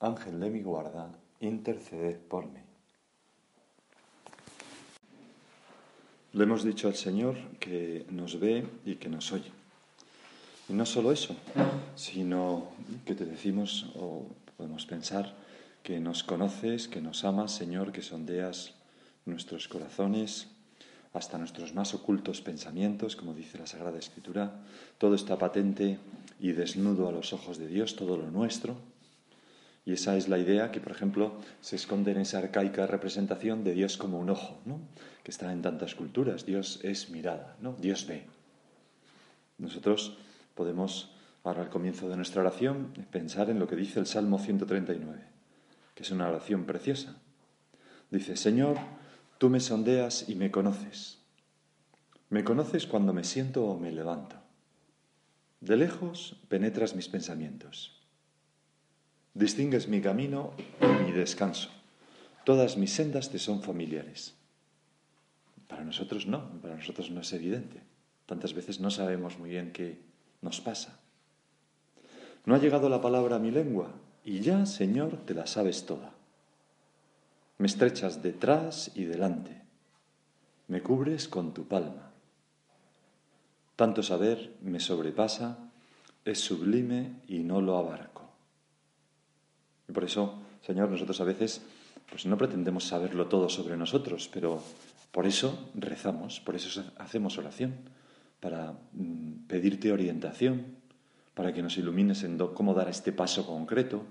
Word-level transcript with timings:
Ángel 0.00 0.38
de 0.38 0.50
mi 0.50 0.62
guarda, 0.62 1.10
interceded 1.40 2.18
por 2.18 2.46
mí. 2.46 2.60
Le 6.32 6.44
hemos 6.44 6.62
dicho 6.62 6.86
al 6.86 6.94
Señor 6.94 7.36
que 7.58 8.06
nos 8.10 8.38
ve 8.38 8.64
y 8.84 8.96
que 8.96 9.08
nos 9.08 9.32
oye. 9.32 9.50
Y 10.68 10.72
no 10.74 10.86
solo 10.86 11.10
eso, 11.10 11.34
sino 11.96 12.68
que 13.06 13.14
te 13.14 13.24
decimos 13.24 13.90
o 13.96 14.26
podemos 14.56 14.86
pensar 14.86 15.34
que 15.82 15.98
nos 15.98 16.22
conoces, 16.22 16.86
que 16.86 17.00
nos 17.00 17.24
amas, 17.24 17.52
Señor, 17.52 17.90
que 17.90 18.02
sondeas 18.02 18.74
nuestros 19.24 19.66
corazones, 19.66 20.48
hasta 21.12 21.38
nuestros 21.38 21.74
más 21.74 21.94
ocultos 21.94 22.40
pensamientos, 22.40 23.16
como 23.16 23.34
dice 23.34 23.58
la 23.58 23.66
Sagrada 23.66 23.98
Escritura. 23.98 24.52
Todo 24.98 25.14
está 25.14 25.38
patente 25.38 25.98
y 26.38 26.52
desnudo 26.52 27.08
a 27.08 27.12
los 27.12 27.32
ojos 27.32 27.58
de 27.58 27.66
Dios, 27.66 27.96
todo 27.96 28.16
lo 28.16 28.30
nuestro. 28.30 28.76
Y 29.84 29.92
esa 29.92 30.16
es 30.16 30.28
la 30.28 30.38
idea 30.38 30.70
que, 30.70 30.80
por 30.80 30.92
ejemplo, 30.92 31.40
se 31.60 31.76
esconde 31.76 32.12
en 32.12 32.18
esa 32.18 32.38
arcaica 32.38 32.86
representación 32.86 33.64
de 33.64 33.72
Dios 33.72 33.96
como 33.96 34.18
un 34.18 34.30
ojo, 34.30 34.60
¿no? 34.66 34.80
que 35.22 35.30
está 35.30 35.52
en 35.52 35.62
tantas 35.62 35.94
culturas. 35.94 36.44
Dios 36.44 36.80
es 36.82 37.10
mirada, 37.10 37.56
¿no? 37.60 37.74
Dios 37.74 38.06
ve. 38.06 38.24
Nosotros 39.58 40.18
podemos, 40.54 41.10
ahora 41.42 41.62
al 41.62 41.70
comienzo 41.70 42.08
de 42.08 42.16
nuestra 42.16 42.42
oración, 42.42 42.92
pensar 43.10 43.50
en 43.50 43.58
lo 43.58 43.66
que 43.66 43.76
dice 43.76 43.98
el 43.98 44.06
Salmo 44.06 44.38
139, 44.38 45.20
que 45.94 46.02
es 46.02 46.10
una 46.10 46.28
oración 46.28 46.64
preciosa. 46.64 47.16
Dice, 48.10 48.36
Señor, 48.36 48.76
tú 49.38 49.50
me 49.50 49.60
sondeas 49.60 50.28
y 50.28 50.34
me 50.34 50.50
conoces. 50.50 51.18
Me 52.30 52.44
conoces 52.44 52.86
cuando 52.86 53.12
me 53.12 53.24
siento 53.24 53.64
o 53.64 53.78
me 53.78 53.90
levanto. 53.90 54.36
De 55.60 55.76
lejos 55.76 56.36
penetras 56.48 56.94
mis 56.94 57.08
pensamientos. 57.08 57.97
Distingues 59.38 59.86
mi 59.86 60.00
camino 60.00 60.50
y 60.80 61.04
mi 61.04 61.12
descanso. 61.12 61.70
Todas 62.42 62.76
mis 62.76 62.92
sendas 62.92 63.30
te 63.30 63.38
son 63.38 63.62
familiares. 63.62 64.34
Para 65.68 65.84
nosotros 65.84 66.26
no, 66.26 66.60
para 66.60 66.74
nosotros 66.74 67.12
no 67.12 67.20
es 67.20 67.32
evidente. 67.32 67.80
Tantas 68.26 68.52
veces 68.52 68.80
no 68.80 68.90
sabemos 68.90 69.38
muy 69.38 69.50
bien 69.50 69.70
qué 69.72 70.00
nos 70.42 70.60
pasa. 70.60 70.98
No 72.46 72.56
ha 72.56 72.58
llegado 72.58 72.88
la 72.88 73.00
palabra 73.00 73.36
a 73.36 73.38
mi 73.38 73.52
lengua 73.52 73.92
y 74.24 74.40
ya, 74.40 74.66
Señor, 74.66 75.24
te 75.24 75.34
la 75.34 75.46
sabes 75.46 75.86
toda. 75.86 76.14
Me 77.58 77.68
estrechas 77.68 78.24
detrás 78.24 78.90
y 78.96 79.04
delante. 79.04 79.62
Me 80.66 80.82
cubres 80.82 81.28
con 81.28 81.54
tu 81.54 81.68
palma. 81.68 82.10
Tanto 83.76 84.02
saber 84.02 84.56
me 84.62 84.80
sobrepasa, 84.80 85.70
es 86.24 86.40
sublime 86.40 87.20
y 87.28 87.38
no 87.38 87.60
lo 87.60 87.78
abarco. 87.78 88.27
Y 89.88 89.92
por 89.92 90.04
eso, 90.04 90.38
Señor, 90.62 90.90
nosotros 90.90 91.20
a 91.20 91.24
veces 91.24 91.62
pues 92.10 92.26
no 92.26 92.38
pretendemos 92.38 92.84
saberlo 92.84 93.26
todo 93.26 93.48
sobre 93.48 93.76
nosotros, 93.76 94.30
pero 94.32 94.62
por 95.12 95.26
eso 95.26 95.70
rezamos, 95.74 96.40
por 96.40 96.56
eso 96.56 96.84
hacemos 96.96 97.38
oración, 97.38 97.74
para 98.40 98.78
mm, 98.92 99.46
pedirte 99.46 99.92
orientación, 99.92 100.78
para 101.34 101.52
que 101.52 101.62
nos 101.62 101.76
ilumines 101.78 102.24
en 102.24 102.38
cómo 102.38 102.74
dar 102.74 102.88
este 102.88 103.12
paso 103.12 103.46
concreto. 103.46 104.04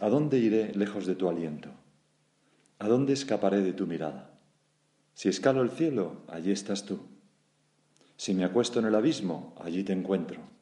¿A 0.00 0.08
dónde 0.08 0.38
iré 0.38 0.74
lejos 0.74 1.06
de 1.06 1.14
tu 1.14 1.28
aliento? 1.28 1.70
¿A 2.78 2.88
dónde 2.88 3.12
escaparé 3.12 3.62
de 3.62 3.72
tu 3.72 3.86
mirada? 3.86 4.30
Si 5.14 5.28
escalo 5.28 5.62
el 5.62 5.70
cielo, 5.70 6.22
allí 6.28 6.50
estás 6.50 6.84
tú. 6.84 7.00
Si 8.16 8.34
me 8.34 8.44
acuesto 8.44 8.80
en 8.80 8.86
el 8.86 8.94
abismo, 8.94 9.54
allí 9.58 9.82
te 9.84 9.92
encuentro. 9.92 10.55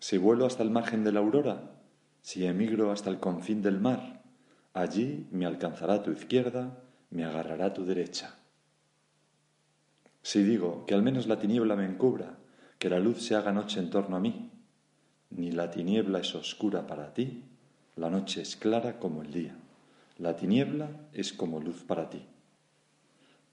Si 0.00 0.16
vuelo 0.16 0.46
hasta 0.46 0.62
el 0.62 0.70
margen 0.70 1.04
de 1.04 1.12
la 1.12 1.20
aurora, 1.20 1.72
si 2.22 2.46
emigro 2.46 2.90
hasta 2.90 3.10
el 3.10 3.20
confín 3.20 3.60
del 3.60 3.80
mar, 3.80 4.22
allí 4.72 5.28
me 5.30 5.44
alcanzará 5.44 6.02
tu 6.02 6.10
izquierda, 6.10 6.82
me 7.10 7.24
agarrará 7.24 7.74
tu 7.74 7.84
derecha. 7.84 8.36
Si 10.22 10.42
digo 10.42 10.86
que 10.86 10.94
al 10.94 11.02
menos 11.02 11.26
la 11.26 11.38
tiniebla 11.38 11.76
me 11.76 11.84
encubra, 11.84 12.38
que 12.78 12.88
la 12.88 12.98
luz 12.98 13.22
se 13.22 13.34
haga 13.34 13.52
noche 13.52 13.78
en 13.78 13.90
torno 13.90 14.16
a 14.16 14.20
mí, 14.20 14.50
ni 15.28 15.52
la 15.52 15.70
tiniebla 15.70 16.20
es 16.20 16.34
oscura 16.34 16.86
para 16.86 17.12
ti, 17.12 17.44
la 17.94 18.08
noche 18.08 18.40
es 18.40 18.56
clara 18.56 18.98
como 18.98 19.20
el 19.20 19.32
día, 19.32 19.54
la 20.16 20.34
tiniebla 20.34 20.88
es 21.12 21.34
como 21.34 21.60
luz 21.60 21.84
para 21.84 22.08
ti. 22.08 22.24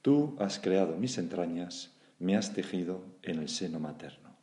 Tú 0.01 0.37
has 0.39 0.59
creado 0.59 0.95
mis 0.95 1.17
entrañas, 1.17 1.91
me 2.19 2.37
has 2.37 2.53
tejido 2.53 3.03
en 3.23 3.39
el 3.39 3.49
seno 3.49 3.81
materno. 3.81 4.36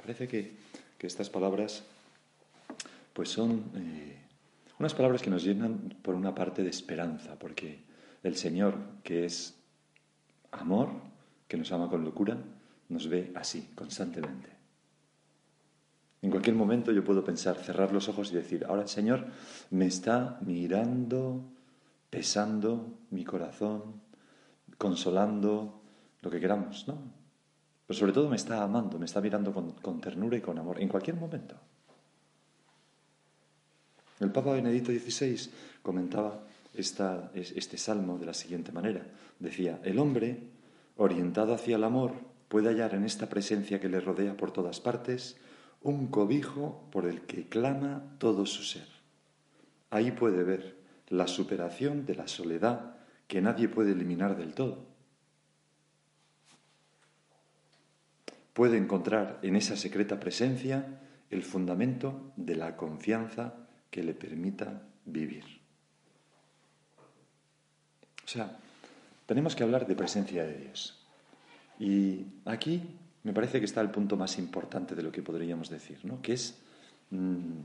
Parece 0.00 0.28
que 0.28 0.56
que 1.00 1.06
estas 1.06 1.30
palabras 1.30 1.82
pues 3.14 3.30
son 3.30 3.64
eh, 3.74 4.18
unas 4.78 4.92
palabras 4.92 5.22
que 5.22 5.30
nos 5.30 5.42
llenan 5.42 5.96
por 6.02 6.14
una 6.14 6.34
parte 6.34 6.62
de 6.62 6.68
esperanza, 6.68 7.38
porque 7.38 7.80
el 8.22 8.36
Señor, 8.36 8.76
que 9.02 9.24
es 9.24 9.54
amor, 10.52 10.90
que 11.48 11.56
nos 11.56 11.72
ama 11.72 11.88
con 11.88 12.04
locura, 12.04 12.36
nos 12.90 13.08
ve 13.08 13.32
así, 13.34 13.70
constantemente. 13.74 14.50
En 16.20 16.30
cualquier 16.30 16.54
momento 16.54 16.92
yo 16.92 17.02
puedo 17.02 17.24
pensar, 17.24 17.56
cerrar 17.56 17.92
los 17.92 18.10
ojos 18.10 18.30
y 18.30 18.34
decir, 18.34 18.66
ahora 18.66 18.82
el 18.82 18.88
Señor 18.88 19.26
me 19.70 19.86
está 19.86 20.38
mirando, 20.42 21.42
pesando 22.10 22.98
mi 23.08 23.24
corazón, 23.24 24.02
consolando, 24.76 25.80
lo 26.20 26.30
que 26.30 26.40
queramos, 26.40 26.86
¿no? 26.86 27.19
Pero 27.90 27.98
sobre 27.98 28.12
todo 28.12 28.28
me 28.28 28.36
está 28.36 28.62
amando, 28.62 29.00
me 29.00 29.06
está 29.06 29.20
mirando 29.20 29.52
con, 29.52 30.00
ternura 30.00 30.36
y 30.36 30.40
con 30.40 30.56
amor, 30.56 30.80
en 30.80 30.86
cualquier 30.86 31.16
momento. 31.16 31.56
El 34.20 34.30
Papa 34.30 34.52
Benedicto 34.52 34.92
XVI 34.92 35.50
comentaba 35.82 36.40
este 36.72 37.76
salmo 37.78 38.16
de 38.16 38.26
la 38.26 38.32
siguiente 38.32 38.70
manera. 38.70 39.04
Decía, 39.40 39.80
el 39.82 39.98
hombre, 39.98 40.38
orientado 40.98 41.52
hacia 41.52 41.74
el 41.74 41.82
amor, 41.82 42.12
puede 42.46 42.68
hallar 42.68 42.94
en 42.94 43.02
esta 43.02 43.28
presencia 43.28 43.80
que 43.80 43.88
le 43.88 43.98
rodea 43.98 44.36
por 44.36 44.52
todas 44.52 44.78
partes 44.78 45.36
un 45.82 46.06
cobijo 46.06 46.84
por 46.92 47.06
el 47.06 47.22
que 47.22 47.48
clama 47.48 48.04
todo 48.18 48.46
su 48.46 48.62
ser. 48.62 48.86
Ahí 49.90 50.12
puede 50.12 50.44
ver 50.44 50.76
la 51.08 51.26
superación 51.26 52.06
de 52.06 52.14
la 52.14 52.28
soledad 52.28 52.98
que 53.26 53.42
nadie 53.42 53.68
puede 53.68 53.90
eliminar 53.90 54.36
del 54.36 54.54
todo 54.54 54.90
puede 58.52 58.76
encontrar 58.76 59.38
en 59.42 59.56
esa 59.56 59.76
secreta 59.76 60.20
presencia 60.20 61.00
el 61.30 61.42
fundamento 61.42 62.32
de 62.36 62.56
la 62.56 62.76
confianza 62.76 63.54
que 63.90 64.02
le 64.02 64.14
permita 64.14 64.82
vivir. 65.04 65.44
O 68.24 68.28
sea, 68.28 68.58
tenemos 69.26 69.54
que 69.54 69.62
hablar 69.62 69.86
de 69.86 69.94
presencia 69.94 70.44
de 70.44 70.58
Dios. 70.58 70.98
Y 71.78 72.26
aquí 72.44 72.82
me 73.22 73.32
parece 73.32 73.58
que 73.58 73.64
está 73.64 73.80
el 73.80 73.90
punto 73.90 74.16
más 74.16 74.38
importante 74.38 74.94
de 74.94 75.02
lo 75.02 75.12
que 75.12 75.22
podríamos 75.22 75.70
decir, 75.70 75.98
¿no? 76.04 76.20
que 76.20 76.34
es 76.34 76.58
mm, 77.10 77.60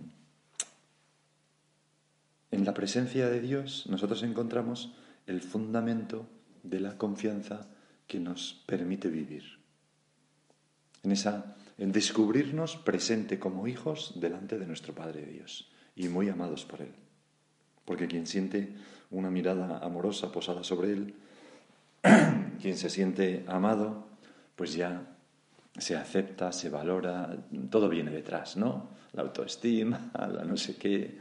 en 2.52 2.66
la 2.66 2.74
presencia 2.74 3.28
de 3.30 3.42
Dios 3.42 3.86
nosotros 3.90 4.24
encontramos 4.24 4.94
el 5.28 5.42
fundamento 5.42 6.28
de 6.64 6.80
la 6.80 6.98
confianza 6.98 7.68
que 8.08 8.20
nos 8.20 8.64
permite 8.66 9.10
vivir 9.10 9.65
en, 11.06 11.12
esa, 11.12 11.56
en 11.78 11.92
descubrirnos 11.92 12.78
presente 12.78 13.40
como 13.40 13.68
hijos 13.68 14.14
delante 14.16 14.58
de 14.58 14.66
nuestro 14.66 14.94
Padre 14.94 15.26
Dios 15.26 15.72
y 15.96 16.08
muy 16.10 16.30
amados 16.30 16.66
por 16.66 16.82
Él. 16.82 16.92
Porque 17.86 18.08
quien 18.08 18.28
siente 18.28 18.74
una 19.12 19.30
mirada 19.30 19.80
amorosa 19.80 20.32
posada 20.32 20.64
sobre 20.64 20.92
Él, 20.92 21.16
quien 22.62 22.78
se 22.78 22.90
siente 22.90 23.46
amado, 23.48 24.08
pues 24.56 24.74
ya 24.74 25.16
se 25.78 25.96
acepta, 25.96 26.52
se 26.52 26.70
valora, 26.70 27.38
todo 27.70 27.90
viene 27.90 28.12
detrás, 28.12 28.58
¿no? 28.58 28.90
La 29.14 29.22
autoestima, 29.22 30.12
la 30.14 30.44
no 30.44 30.58
sé 30.58 30.76
qué. 30.78 31.18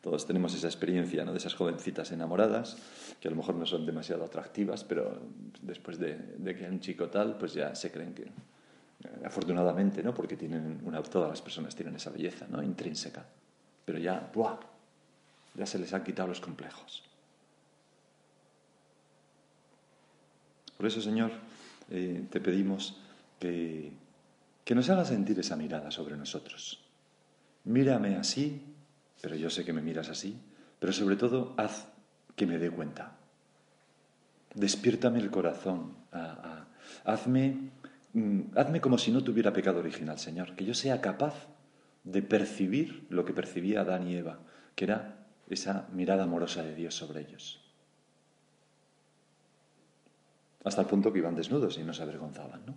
Todos 0.00 0.26
tenemos 0.26 0.54
esa 0.54 0.68
experiencia, 0.68 1.24
¿no? 1.24 1.32
De 1.32 1.38
esas 1.38 1.54
jovencitas 1.54 2.12
enamoradas, 2.12 2.76
que 3.20 3.28
a 3.28 3.30
lo 3.30 3.36
mejor 3.36 3.56
no 3.56 3.66
son 3.66 3.84
demasiado 3.84 4.24
atractivas, 4.24 4.84
pero 4.84 5.20
después 5.60 5.98
de, 5.98 6.16
de 6.38 6.54
que 6.54 6.64
hay 6.64 6.70
un 6.70 6.80
chico 6.80 7.08
tal, 7.08 7.36
pues 7.36 7.52
ya 7.54 7.74
se 7.74 7.90
creen 7.90 8.14
que 8.14 8.26
afortunadamente, 9.24 10.02
¿no? 10.02 10.14
Porque 10.14 10.36
tienen 10.36 10.80
todas 11.10 11.30
las 11.30 11.42
personas 11.42 11.74
tienen 11.74 11.96
esa 11.96 12.10
belleza, 12.10 12.46
¿no? 12.48 12.62
Intrínseca. 12.62 13.24
Pero 13.84 13.98
ya, 13.98 14.30
¡buah! 14.34 14.58
Ya 15.54 15.66
se 15.66 15.78
les 15.78 15.92
han 15.92 16.04
quitado 16.04 16.28
los 16.28 16.40
complejos. 16.40 17.02
Por 20.76 20.86
eso, 20.86 21.00
Señor, 21.00 21.32
eh, 21.90 22.26
te 22.30 22.40
pedimos 22.40 23.00
que, 23.40 23.92
que 24.64 24.74
nos 24.74 24.88
haga 24.90 25.04
sentir 25.04 25.38
esa 25.38 25.56
mirada 25.56 25.90
sobre 25.90 26.16
nosotros. 26.16 26.84
Mírame 27.64 28.16
así, 28.16 28.62
pero 29.20 29.34
yo 29.34 29.50
sé 29.50 29.64
que 29.64 29.72
me 29.72 29.82
miras 29.82 30.08
así, 30.08 30.40
pero 30.78 30.92
sobre 30.92 31.16
todo 31.16 31.54
haz 31.56 31.86
que 32.36 32.46
me 32.46 32.58
dé 32.58 32.70
cuenta. 32.70 33.16
Despiértame 34.54 35.18
el 35.18 35.30
corazón, 35.30 35.94
hazme 37.04 37.70
como 38.80 38.98
si 38.98 39.10
no 39.10 39.22
tuviera 39.22 39.52
pecado 39.52 39.80
original, 39.80 40.18
Señor, 40.18 40.54
que 40.54 40.64
yo 40.64 40.74
sea 40.74 41.00
capaz 41.00 41.34
de 42.04 42.22
percibir 42.22 43.06
lo 43.10 43.24
que 43.24 43.32
percibía 43.32 43.82
Adán 43.82 44.08
y 44.08 44.16
Eva, 44.16 44.40
que 44.74 44.84
era 44.84 45.26
esa 45.50 45.88
mirada 45.92 46.24
amorosa 46.24 46.62
de 46.62 46.74
Dios 46.74 46.94
sobre 46.94 47.20
ellos. 47.20 47.60
Hasta 50.64 50.82
el 50.82 50.86
punto 50.86 51.12
que 51.12 51.18
iban 51.18 51.34
desnudos 51.34 51.78
y 51.78 51.84
no 51.84 51.92
se 51.92 52.02
avergonzaban, 52.02 52.66
¿no? 52.66 52.74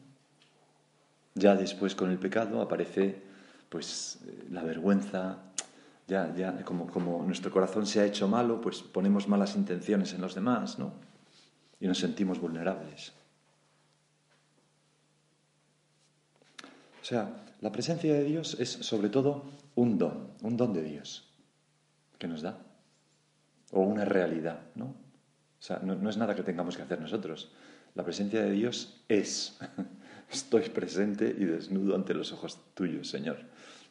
Ya 1.34 1.56
después 1.56 1.96
con 1.96 2.12
el 2.12 2.20
pecado 2.20 2.62
aparece 2.62 3.22
pues 3.70 4.20
la 4.50 4.64
vergüenza, 4.64 5.38
ya, 6.08 6.34
ya 6.36 6.64
como, 6.66 6.88
como 6.88 7.24
nuestro 7.24 7.52
corazón 7.52 7.86
se 7.86 8.02
ha 8.02 8.06
hecho 8.06 8.28
malo, 8.28 8.60
pues 8.60 8.82
ponemos 8.82 9.30
malas 9.30 9.56
intenciones 9.56 10.14
en 10.14 10.22
los 10.22 10.36
demás, 10.36 10.78
¿no? 10.78 10.94
Y 11.80 11.88
nos 11.88 12.00
sentimos 12.00 12.40
vulnerables. 12.40 13.14
Sea, 17.12 17.44
la 17.60 17.72
presencia 17.72 18.14
de 18.14 18.24
Dios 18.24 18.58
es 18.60 18.70
sobre 18.70 19.10
todo 19.10 19.44
un 19.76 19.98
don, 19.98 20.30
un 20.42 20.58
don 20.58 20.74
de 20.74 20.84
Dios 20.84 21.28
que 22.18 22.28
nos 22.28 22.42
da, 22.42 22.58
o 23.72 23.82
una 23.82 24.06
realidad, 24.06 24.62
¿no? 24.76 24.86
O 24.86 25.64
sea, 25.64 25.80
no, 25.84 26.10
es 26.10 26.18
nada 26.18 26.36
que 26.36 26.44
tengamos 26.44 26.76
que 26.76 26.84
hacer 26.84 27.00
nosotros. 27.00 27.52
La 27.94 28.04
presencia 28.04 28.42
de 28.42 28.52
Dios 28.52 29.04
es. 29.08 29.60
Estoy 30.32 30.70
presente 30.70 31.28
y 31.38 31.44
desnudo 31.46 31.94
ante 31.96 32.14
los 32.14 32.32
ojos 32.32 32.58
tuyos, 32.74 33.10
Señor. 33.10 33.38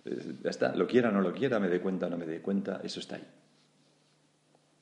Eh, 0.04 0.36
ya 0.42 0.50
está, 0.50 0.74
lo 0.74 0.86
quiera 0.86 1.10
o 1.10 1.12
no 1.12 1.20
lo 1.20 1.32
quiera, 1.32 1.60
me 1.60 1.68
dé 1.68 1.80
cuenta 1.80 2.06
o 2.06 2.10
no 2.10 2.16
me 2.16 2.26
dé 2.26 2.40
cuenta, 2.40 2.80
eso 2.82 2.98
está 2.98 3.16
ahí. 3.16 3.26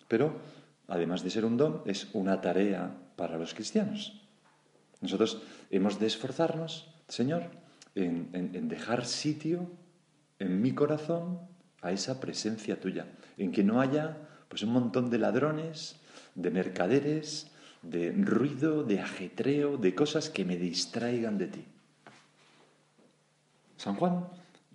Pero, 0.07 0.41
además 0.87 1.23
de 1.23 1.31
ser 1.31 1.45
un 1.45 1.57
don, 1.57 1.83
es 1.85 2.09
una 2.15 2.41
tarea 2.41 2.97
para 3.17 3.37
los 3.37 3.53
cristianos. 3.53 4.23
Nosotros 5.01 5.43
hemos 5.71 5.99
de 5.99 6.07
esforzarnos, 6.07 6.95
Señor, 7.09 7.51
en, 7.95 8.69
dejar 8.69 9.07
sitio 9.07 9.71
en 10.39 10.63
mi 10.63 10.73
corazón 10.73 11.41
a 11.83 11.93
esa 11.93 12.21
presencia 12.21 12.81
tuya, 12.81 13.07
en 13.37 13.53
que 13.53 13.65
no 13.65 13.81
haya 13.81 14.17
pues 14.49 14.63
un 14.63 14.73
montón 14.73 15.11
de 15.11 15.19
ladrones, 15.19 15.97
de 16.35 16.51
mercaderes, 16.51 17.51
de 17.83 18.13
ruido, 18.13 18.83
de 18.85 19.01
ajetreo, 19.01 19.77
de 19.77 19.95
cosas 19.95 20.31
que 20.31 20.45
me 20.45 20.57
distraigan 20.57 21.39
de 21.39 21.47
ti. 21.49 21.65
San 23.77 23.95
Juan 23.95 24.27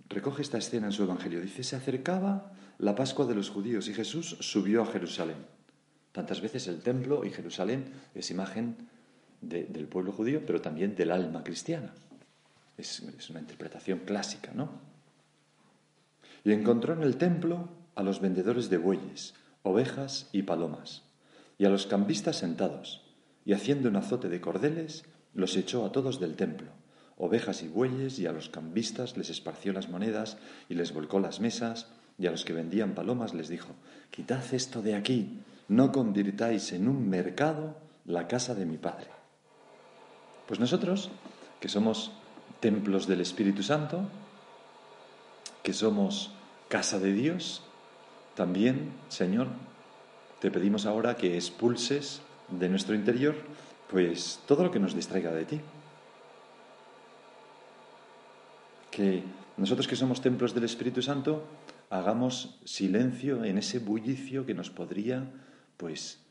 recoge 0.09 0.41
esta 0.41 0.57
escena 0.57 0.87
en 0.87 0.93
su 0.93 1.03
Evangelio. 1.03 1.41
Dice, 1.41 1.63
se 1.63 1.75
acercaba 1.75 2.53
la 2.77 2.95
Pascua 2.95 3.25
de 3.25 3.35
los 3.35 3.49
judíos 3.49 3.87
y 3.87 3.93
Jesús 3.93 4.37
subió 4.39 4.83
a 4.83 4.85
Jerusalén. 4.85 5.37
Tantas 6.11 6.41
veces 6.41 6.67
el 6.67 6.81
templo 6.81 7.25
y 7.25 7.31
Jerusalén 7.31 7.85
es 8.13 8.29
imagen 8.31 8.77
del 9.41 9.87
pueblo 9.87 10.13
judío, 10.13 10.45
pero 10.45 10.61
también 10.61 10.95
del 10.95 11.11
alma 11.11 11.43
cristiana. 11.43 11.93
Es, 12.77 13.01
una 13.29 13.39
interpretación 13.39 13.99
clásica, 13.99 14.51
¿no? 14.53 14.69
Y 16.43 16.51
encontró 16.51 16.93
en 16.93 17.03
el 17.03 17.17
templo 17.17 17.69
a 17.95 18.03
los 18.03 18.19
vendedores 18.19 18.69
de 18.69 18.77
bueyes, 18.77 19.35
ovejas 19.61 20.29
y 20.31 20.43
palomas, 20.43 21.03
y 21.57 21.65
a 21.65 21.69
los 21.69 21.85
cambistas 21.87 22.37
sentados, 22.37 23.05
y 23.45 23.53
haciendo 23.53 23.89
un 23.89 23.95
azote 23.95 24.27
de 24.29 24.41
cordeles, 24.41 25.05
los 25.33 25.55
echó 25.55 25.85
a 25.85 25.91
todos 25.91 26.19
del 26.19 26.35
templo 26.35 26.71
ovejas 27.17 27.63
y 27.63 27.67
bueyes, 27.67 28.19
y 28.19 28.27
a 28.27 28.31
los 28.31 28.49
cambistas 28.49 29.17
les 29.17 29.29
esparció 29.29 29.73
las 29.73 29.89
monedas 29.89 30.37
y 30.69 30.75
les 30.75 30.93
volcó 30.93 31.19
las 31.19 31.39
mesas, 31.39 31.87
y 32.17 32.27
a 32.27 32.31
los 32.31 32.45
que 32.45 32.53
vendían 32.53 32.93
palomas 32.93 33.33
les 33.33 33.49
dijo, 33.49 33.69
quitad 34.11 34.43
esto 34.53 34.81
de 34.81 34.95
aquí, 34.95 35.39
no 35.67 35.91
convirtáis 35.91 36.73
en 36.73 36.87
un 36.87 37.09
mercado 37.09 37.77
la 38.05 38.27
casa 38.27 38.55
de 38.55 38.65
mi 38.65 38.77
Padre. 38.77 39.07
Pues 40.47 40.59
nosotros, 40.59 41.09
que 41.59 41.69
somos 41.69 42.11
templos 42.63 43.07
del 43.07 43.19
Espíritu 43.19 43.61
Santo, 43.61 44.07
que 45.63 45.73
somos 45.73 46.31
casa 46.69 46.97
de 46.97 47.11
Dios, 47.11 47.61
también, 48.35 48.93
Señor, 49.09 49.47
te 50.39 50.49
pedimos 50.49 50.85
ahora 50.85 51.17
que 51.17 51.35
expulses 51.35 52.21
de 52.47 52.69
nuestro 52.69 52.95
interior 52.95 53.35
pues 53.91 54.39
todo 54.47 54.63
lo 54.63 54.71
que 54.71 54.79
nos 54.79 54.95
distraiga 54.95 55.31
de 55.31 55.43
ti. 55.43 55.61
que 58.93 59.23
nosotros 59.57 59.87
que 59.87 59.95
somos 59.95 60.21
templos 60.21 60.53
del 60.53 60.65
Espíritu 60.65 61.01
Santo 61.01 61.43
hagamos 61.89 62.61
silencio 62.63 63.43
en 63.43 63.57
ese 63.57 63.79
bullicio 63.79 64.45
que 64.45 64.53
nos 64.53 64.69
podría 64.69 65.25
pues 65.77 66.21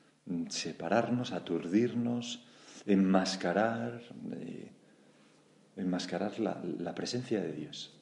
separarnos, 0.49 1.33
aturdirnos, 1.33 2.47
enmascarar, 2.87 4.01
eh, 4.39 4.71
enmascarar 5.77 6.39
la 6.39 6.95
presencia 6.95 7.41
de 7.41 7.53
Dios. 7.53 8.02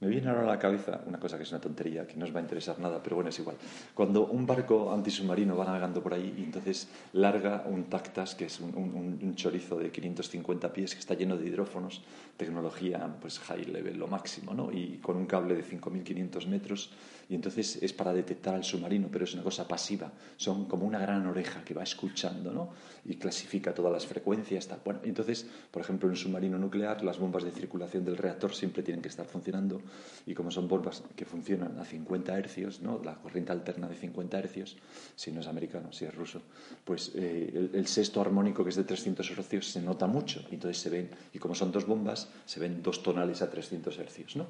Me 0.00 0.06
viene 0.06 0.28
ahora 0.28 0.42
a 0.42 0.46
la 0.46 0.58
cabeza 0.60 1.00
una 1.06 1.18
cosa 1.18 1.36
que 1.36 1.42
es 1.42 1.50
una 1.50 1.60
tontería, 1.60 2.06
que 2.06 2.14
no 2.14 2.24
os 2.24 2.32
va 2.32 2.38
a 2.38 2.42
interesar 2.42 2.78
nada, 2.78 3.02
pero 3.02 3.16
bueno, 3.16 3.30
es 3.30 3.38
igual. 3.40 3.56
Cuando 3.94 4.26
un 4.26 4.46
barco 4.46 4.92
antisubmarino 4.92 5.56
va 5.56 5.64
navegando 5.64 6.00
por 6.00 6.14
ahí 6.14 6.34
y 6.38 6.44
entonces 6.44 6.88
larga 7.14 7.64
un 7.66 7.84
Tactas, 7.84 8.36
que 8.36 8.44
es 8.44 8.60
un, 8.60 9.34
chorizo 9.34 9.76
de 9.76 9.90
550 9.90 10.72
pies 10.72 10.94
que 10.94 11.00
está 11.00 11.14
lleno 11.14 11.36
de 11.36 11.48
hidrófonos, 11.48 12.02
tecnología 12.36 13.12
pues 13.20 13.40
high 13.40 13.64
level, 13.64 13.98
lo 13.98 14.06
máximo, 14.06 14.54
¿no? 14.54 14.70
Y 14.70 14.98
con 14.98 15.16
un 15.16 15.26
cable 15.26 15.56
de 15.56 15.64
5.500 15.64 16.46
metros, 16.46 16.90
y 17.28 17.34
entonces 17.34 17.82
es 17.82 17.92
para 17.92 18.12
detectar 18.12 18.54
al 18.54 18.64
submarino, 18.64 19.08
pero 19.10 19.24
es 19.24 19.34
una 19.34 19.42
cosa 19.42 19.66
pasiva, 19.66 20.12
son 20.36 20.66
como 20.66 20.86
una 20.86 20.98
gran 20.98 21.26
oreja 21.26 21.62
que 21.64 21.74
va 21.74 21.82
escuchando, 21.82 22.52
¿no? 22.52 22.70
Y 23.04 23.16
clasifica 23.16 23.74
todas 23.74 23.92
las 23.92 24.06
frecuencias, 24.06 24.66
tal. 24.68 24.80
Bueno, 24.84 25.00
entonces, 25.02 25.46
por 25.70 25.82
ejemplo, 25.82 26.08
en 26.08 26.12
un 26.12 26.16
submarino 26.16 26.58
nuclear, 26.58 27.02
las 27.02 27.18
bombas 27.18 27.42
de 27.42 27.50
circulación 27.50 28.04
del 28.04 28.16
reactor 28.16 28.54
siempre 28.54 28.82
tienen 28.82 29.02
que 29.02 29.08
estar 29.08 29.26
funcionando 29.26 29.82
y 30.26 30.34
como 30.34 30.50
son 30.50 30.68
bombas 30.68 31.02
que 31.16 31.24
funcionan 31.24 31.78
a 31.78 31.84
50 31.84 32.38
hercios, 32.38 32.80
¿no? 32.80 33.00
la 33.02 33.14
corriente 33.16 33.52
alterna 33.52 33.88
de 33.88 33.94
50 33.94 34.38
hercios, 34.38 34.76
si 35.16 35.32
no 35.32 35.40
es 35.40 35.46
americano, 35.46 35.92
si 35.92 36.04
es 36.04 36.14
ruso, 36.14 36.42
pues 36.84 37.12
eh, 37.14 37.70
el, 37.72 37.86
sexto 37.86 38.20
armónico 38.20 38.62
que 38.64 38.70
es 38.70 38.76
de 38.76 38.84
300 38.84 39.30
hercios 39.30 39.66
se 39.66 39.80
nota 39.80 40.06
mucho, 40.06 40.44
y 40.50 40.54
entonces 40.54 40.78
se 40.82 40.90
ven, 40.90 41.10
y 41.32 41.38
como 41.38 41.54
son 41.54 41.72
dos 41.72 41.86
bombas, 41.86 42.28
se 42.44 42.60
ven 42.60 42.82
dos 42.82 43.02
tonales 43.02 43.42
a 43.42 43.50
300 43.50 43.98
hercios. 43.98 44.36
¿no? 44.36 44.46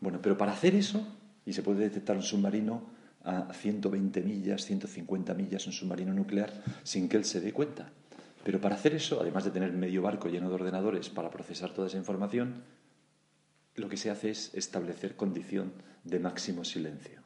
Bueno, 0.00 0.20
pero 0.22 0.36
para 0.36 0.52
hacer 0.52 0.74
eso, 0.74 1.06
y 1.46 1.52
se 1.52 1.62
puede 1.62 1.80
detectar 1.80 2.16
un 2.16 2.22
submarino 2.22 2.82
a 3.24 3.52
120 3.52 4.20
millas, 4.22 4.64
150 4.64 5.34
millas, 5.34 5.66
un 5.66 5.72
submarino 5.72 6.12
nuclear, 6.12 6.52
sin 6.82 7.08
que 7.08 7.16
él 7.16 7.24
se 7.24 7.40
dé 7.40 7.52
cuenta. 7.52 7.90
Pero 8.44 8.60
para 8.60 8.74
hacer 8.74 8.94
eso, 8.94 9.20
además 9.20 9.44
de 9.44 9.50
tener 9.50 9.72
medio 9.72 10.02
barco 10.02 10.28
lleno 10.28 10.48
de 10.48 10.56
ordenadores 10.56 11.08
para 11.08 11.30
procesar 11.30 11.72
toda 11.72 11.86
esa 11.86 11.98
información, 11.98 12.62
lo 13.76 13.88
que 13.88 13.96
se 13.96 14.10
hace 14.10 14.30
es 14.30 14.54
establecer 14.54 15.16
condición 15.16 15.72
de 16.04 16.18
máximo 16.18 16.64
silencio. 16.64 17.20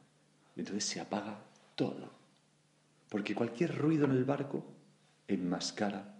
Entonces 0.55 0.85
se 0.85 0.99
apaga 0.99 1.39
todo. 1.75 2.11
Porque 3.09 3.35
cualquier 3.35 3.77
ruido 3.77 4.05
en 4.05 4.11
el 4.11 4.25
barco 4.25 4.65
enmascara, 5.27 6.15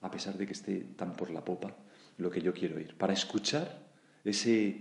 a 0.00 0.10
pesar 0.10 0.36
de 0.36 0.46
que 0.46 0.52
esté 0.52 0.80
tan 0.96 1.14
por 1.14 1.30
la 1.30 1.44
popa, 1.44 1.76
lo 2.18 2.30
que 2.30 2.42
yo 2.42 2.52
quiero 2.52 2.76
oír. 2.76 2.94
Para 2.96 3.12
escuchar 3.12 3.78
ese, 4.24 4.80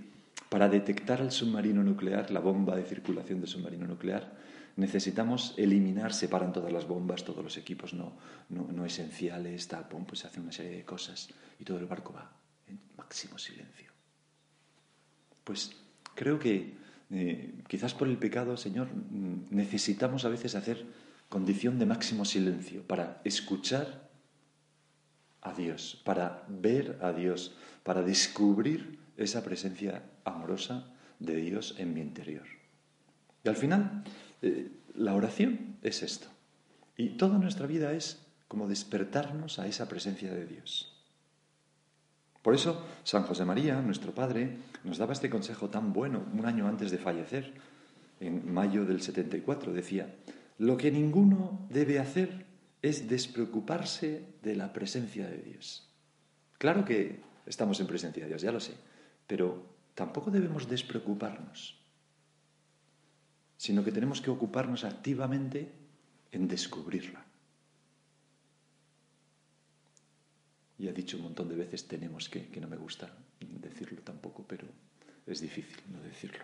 para 0.49 0.69
detectar 0.69 1.21
al 1.21 1.31
submarino 1.31 1.83
nuclear, 1.83 2.31
la 2.31 2.39
bomba 2.39 2.75
de 2.75 2.83
circulación 2.83 3.39
del 3.39 3.49
submarino 3.49 3.87
nuclear, 3.87 4.37
necesitamos 4.75 5.53
eliminar, 5.57 6.13
separan 6.13 6.53
todas 6.53 6.71
las 6.71 6.87
bombas, 6.87 7.23
todos 7.23 7.43
los 7.43 7.57
equipos 7.57 7.93
no, 7.93 8.13
no, 8.49 8.85
esenciales, 8.85 9.67
tal, 9.67 9.87
pues 9.87 10.19
se 10.19 10.27
hace 10.27 10.39
una 10.39 10.51
serie 10.51 10.77
de 10.77 10.85
cosas 10.85 11.29
y 11.59 11.63
todo 11.63 11.79
el 11.79 11.85
barco 11.85 12.13
va 12.13 12.31
en 12.67 12.79
máximo 12.97 13.37
silencio. 13.37 13.88
Pues 15.49 15.71
creo 16.13 16.37
que 16.37 16.75
eh, 17.09 17.55
quizás 17.67 17.95
por 17.95 18.07
el 18.07 18.19
pecado, 18.19 18.55
Señor, 18.55 18.87
mm, 18.93 19.47
necesitamos 19.49 20.23
a 20.23 20.29
veces 20.29 20.53
hacer 20.53 20.85
condición 21.27 21.79
de 21.79 21.87
máximo 21.87 22.23
silencio 22.23 22.83
para 22.83 23.19
escuchar 23.23 24.11
a 25.41 25.51
Dios, 25.53 26.03
para 26.05 26.45
ver 26.49 26.99
a 27.01 27.13
Dios, 27.13 27.55
para 27.81 28.03
descubrir 28.03 28.99
esa 29.17 29.43
presencia 29.43 30.03
amorosa 30.23 30.93
de 31.17 31.37
Dios 31.37 31.73
en 31.79 31.95
mi 31.95 32.01
interior. 32.01 32.45
Y 33.43 33.49
al 33.49 33.55
final, 33.55 34.03
eh, 34.43 34.69
la 34.93 35.15
oración 35.15 35.77
es 35.81 36.03
esto. 36.03 36.27
Y 36.95 37.17
toda 37.17 37.39
nuestra 37.39 37.65
vida 37.65 37.93
es 37.93 38.21
como 38.47 38.67
despertarnos 38.67 39.57
a 39.57 39.65
esa 39.65 39.89
presencia 39.89 40.31
de 40.31 40.45
Dios. 40.45 40.98
Por 42.49 42.55
eso 42.55 42.83
San 43.03 43.21
José 43.25 43.45
María, 43.45 43.79
nuestro 43.79 44.11
padre, 44.11 44.57
nos 44.83 44.97
daba 44.97 45.13
este 45.13 45.29
consejo 45.29 45.69
tan 45.69 45.93
bueno 45.93 46.25
un 46.33 46.47
año 46.47 46.67
antes 46.67 46.89
de 46.89 46.97
fallecer, 46.97 47.53
en 48.19 48.51
mayo 48.51 48.85
del 48.85 49.03
74. 49.03 49.71
Decía, 49.71 50.15
lo 50.57 50.75
que 50.75 50.89
ninguno 50.89 51.67
debe 51.69 51.99
hacer 51.99 52.47
es 52.81 53.07
despreocuparse 53.07 54.23
de 54.41 54.55
la 54.55 54.73
presencia 54.73 55.29
de 55.29 55.37
Dios. 55.37 55.93
Claro 56.57 56.85
que 56.85 57.21
estamos 57.45 57.79
en 57.81 57.85
presencia 57.85 58.23
de 58.23 58.29
Dios, 58.29 58.41
ya 58.41 58.51
lo 58.51 58.59
sé, 58.59 58.73
pero 59.27 59.63
tampoco 59.93 60.31
debemos 60.31 60.67
despreocuparnos, 60.67 61.77
sino 63.57 63.83
que 63.83 63.91
tenemos 63.91 64.21
que 64.21 64.31
ocuparnos 64.31 64.85
activamente 64.85 65.71
en 66.31 66.47
descubrirla. 66.47 67.28
Y 70.79 70.87
ha 70.87 70.93
dicho 70.93 71.17
un 71.17 71.23
montón 71.23 71.49
de 71.49 71.55
veces 71.55 71.87
tenemos 71.87 72.29
que, 72.29 72.47
que 72.47 72.61
no 72.61 72.67
me 72.67 72.77
gusta 72.77 73.13
decirlo 73.39 74.01
tampoco, 74.01 74.45
pero 74.47 74.65
es 75.27 75.41
difícil 75.41 75.77
no 75.91 76.01
decirlo. 76.01 76.43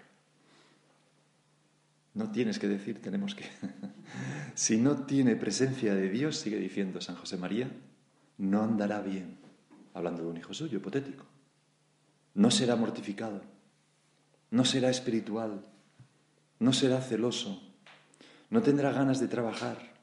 No 2.14 2.32
tienes 2.32 2.60
que 2.60 2.68
decir 2.68 3.02
tenemos 3.02 3.34
que. 3.34 3.46
si 4.56 4.78
no 4.78 5.06
tiene 5.06 5.36
presencia 5.36 5.96
de 5.96 6.10
Dios, 6.10 6.38
sigue 6.38 6.58
diciendo 6.58 7.02
San 7.02 7.16
José 7.16 7.38
María, 7.38 7.70
no 8.38 8.62
andará 8.62 9.02
bien, 9.02 9.38
hablando 9.94 10.24
de 10.24 10.30
un 10.30 10.38
hijo 10.38 10.54
suyo, 10.54 10.78
hipotético. 10.78 11.26
No 12.34 12.52
será 12.52 12.76
mortificado, 12.76 13.42
no 14.52 14.66
será 14.66 14.90
espiritual, 14.90 15.66
no 16.60 16.74
será 16.74 17.02
celoso, 17.02 17.62
no 18.50 18.62
tendrá 18.62 18.92
ganas 18.92 19.20
de 19.20 19.28
trabajar. 19.28 19.94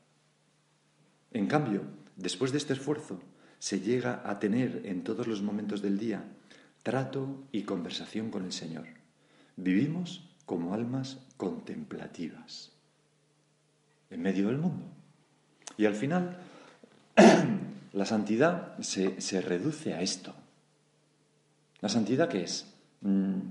En 1.30 1.46
cambio, 1.46 1.82
después 2.16 2.52
de 2.52 2.58
este 2.58 2.72
esfuerzo, 2.74 3.22
se 3.62 3.78
llega 3.78 4.22
a 4.24 4.40
tener 4.40 4.82
en 4.86 5.04
todos 5.04 5.28
los 5.28 5.40
momentos 5.40 5.82
del 5.82 5.96
día 5.96 6.24
trato 6.82 7.44
y 7.52 7.62
conversación 7.62 8.28
con 8.28 8.44
el 8.44 8.52
Señor. 8.52 8.86
Vivimos 9.54 10.28
como 10.46 10.74
almas 10.74 11.18
contemplativas 11.36 12.72
en 14.10 14.20
medio 14.20 14.48
del 14.48 14.58
mundo. 14.58 14.84
Y 15.76 15.86
al 15.86 15.94
final, 15.94 16.38
la 17.92 18.04
santidad 18.04 18.76
se, 18.80 19.40
reduce 19.40 19.94
a 19.94 20.02
esto. 20.02 20.34
¿La 21.80 21.88
santidad 21.88 22.28
qué 22.28 22.42
es? 22.42 22.66
Mm, 23.02 23.42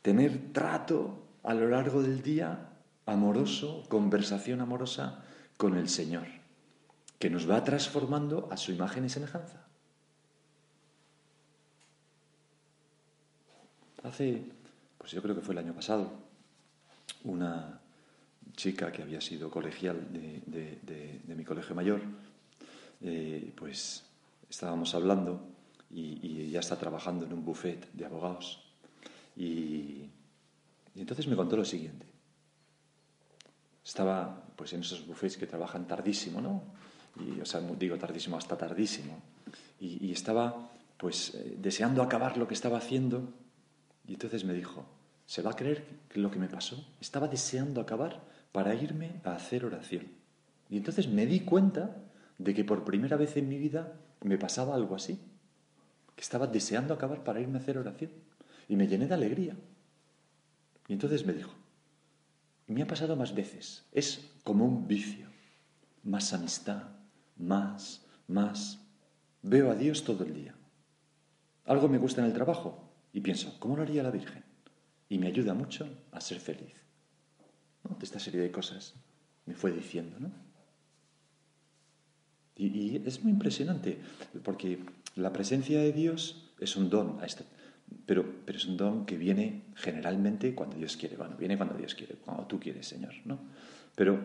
tener 0.00 0.52
trato 0.52 1.26
a 1.42 1.54
lo 1.54 1.68
largo 1.68 2.02
del 2.02 2.22
día 2.22 2.68
amoroso, 3.04 3.82
conversación 3.88 4.60
amorosa 4.60 5.24
con 5.56 5.76
el 5.76 5.88
Señor 5.88 6.37
que 7.18 7.30
nos 7.30 7.50
va 7.50 7.64
transformando 7.64 8.48
a 8.50 8.56
su 8.56 8.72
imagen 8.72 9.04
y 9.04 9.08
semejanza. 9.08 9.66
Hace, 14.04 14.42
pues 14.96 15.12
yo 15.12 15.20
creo 15.20 15.34
que 15.34 15.40
fue 15.40 15.54
el 15.54 15.58
año 15.58 15.74
pasado, 15.74 16.10
una 17.24 17.80
chica 18.56 18.92
que 18.92 19.02
había 19.02 19.20
sido 19.20 19.50
colegial 19.50 20.06
de, 20.10 21.34
mi 21.34 21.44
colegio 21.44 21.74
mayor, 21.74 22.00
eh, 23.00 23.52
pues 23.56 24.04
estábamos 24.48 24.94
hablando 24.94 25.40
y, 25.90 26.26
y, 26.26 26.40
ella 26.42 26.60
está 26.60 26.76
trabajando 26.76 27.26
en 27.26 27.32
un 27.32 27.44
buffet 27.44 27.92
de 27.92 28.04
abogados 28.04 28.60
y, 29.36 30.08
y 30.94 31.00
entonces 31.00 31.26
me 31.26 31.36
contó 31.36 31.56
lo 31.56 31.64
siguiente. 31.64 32.06
Estaba 33.84 34.44
pues 34.56 34.72
en 34.72 34.80
esos 34.80 35.06
buffets 35.06 35.36
que 35.36 35.46
trabajan 35.46 35.86
tardísimo, 35.86 36.40
¿no? 36.40 36.62
Y, 37.20 37.40
o 37.40 37.44
sea, 37.44 37.60
digo 37.60 37.96
tardísimo, 37.96 38.36
hasta 38.36 38.56
tardísimo, 38.56 39.20
y, 39.80 40.10
estaba 40.12 40.70
pues 40.96 41.34
eh, 41.34 41.56
deseando 41.58 42.02
acabar 42.02 42.36
lo 42.36 42.48
que 42.48 42.54
estaba 42.54 42.78
haciendo, 42.78 43.32
y 44.06 44.14
entonces 44.14 44.44
me 44.44 44.52
dijo, 44.52 44.84
¿se 45.26 45.42
va 45.42 45.52
a 45.52 45.56
creer 45.56 45.84
lo 46.14 46.30
que 46.30 46.38
me 46.38 46.48
pasó? 46.48 46.84
Estaba 47.00 47.28
deseando 47.28 47.80
acabar 47.80 48.20
para 48.52 48.74
irme 48.74 49.20
a 49.24 49.34
hacer 49.34 49.64
oración. 49.64 50.08
Y 50.70 50.76
entonces 50.76 51.08
me 51.08 51.26
di 51.26 51.40
cuenta 51.40 51.96
de 52.38 52.54
que 52.54 52.64
por 52.64 52.84
primera 52.84 53.16
vez 53.16 53.36
en 53.36 53.48
mi 53.48 53.58
vida 53.58 53.94
me 54.22 54.38
pasaba 54.38 54.74
algo 54.74 54.94
así, 54.94 55.18
que 56.16 56.22
estaba 56.22 56.46
deseando 56.46 56.94
acabar 56.94 57.22
para 57.22 57.40
irme 57.40 57.58
a 57.58 57.60
hacer 57.60 57.78
oración. 57.78 58.10
Y 58.68 58.76
me 58.76 58.86
llené 58.86 59.06
de 59.06 59.14
alegría. 59.14 59.56
Y 60.88 60.92
entonces 60.94 61.24
me 61.24 61.32
dijo, 61.32 61.52
me 62.66 62.82
ha 62.82 62.86
pasado 62.86 63.16
más 63.16 63.34
veces, 63.34 63.84
es 63.92 64.30
como 64.44 64.64
un 64.64 64.88
vicio, 64.88 65.26
más 66.02 66.32
amistad, 66.32 66.82
más, 67.38 68.06
más. 68.26 68.80
Veo 69.42 69.70
a 69.70 69.74
Dios 69.74 70.04
todo 70.04 70.24
el 70.24 70.34
día. 70.34 70.54
Algo 71.64 71.88
me 71.88 71.98
gusta 71.98 72.20
en 72.20 72.26
el 72.26 72.32
trabajo 72.32 72.92
y 73.12 73.20
pienso, 73.20 73.56
¿cómo 73.58 73.76
lo 73.76 73.82
haría 73.82 74.02
la 74.02 74.10
Virgen? 74.10 74.44
Y 75.08 75.18
me 75.18 75.28
ayuda 75.28 75.54
mucho 75.54 75.88
a 76.12 76.20
ser 76.20 76.40
feliz. 76.40 76.74
De 77.82 78.04
esta 78.04 78.18
serie 78.18 78.40
de 78.40 78.50
cosas 78.50 78.94
me 79.46 79.54
fue 79.54 79.72
diciendo, 79.72 80.18
¿no? 80.20 80.30
Y, 82.56 82.96
es 83.06 83.22
muy 83.22 83.32
impresionante, 83.32 83.98
porque 84.42 84.80
la 85.14 85.32
presencia 85.32 85.78
de 85.78 85.92
Dios 85.92 86.52
es 86.58 86.76
un 86.76 86.90
don, 86.90 87.18
pero, 88.04 88.42
pero 88.44 88.58
es 88.58 88.66
un 88.66 88.76
don 88.76 89.06
que 89.06 89.16
viene 89.16 89.62
generalmente 89.76 90.54
cuando 90.54 90.76
Dios 90.76 90.96
quiere. 90.96 91.16
Bueno, 91.16 91.36
viene 91.36 91.56
cuando 91.56 91.76
Dios 91.76 91.94
quiere, 91.94 92.16
cuando 92.16 92.46
tú 92.46 92.58
quieres, 92.58 92.86
Señor, 92.86 93.14
¿no? 93.24 93.38
Pero 93.94 94.20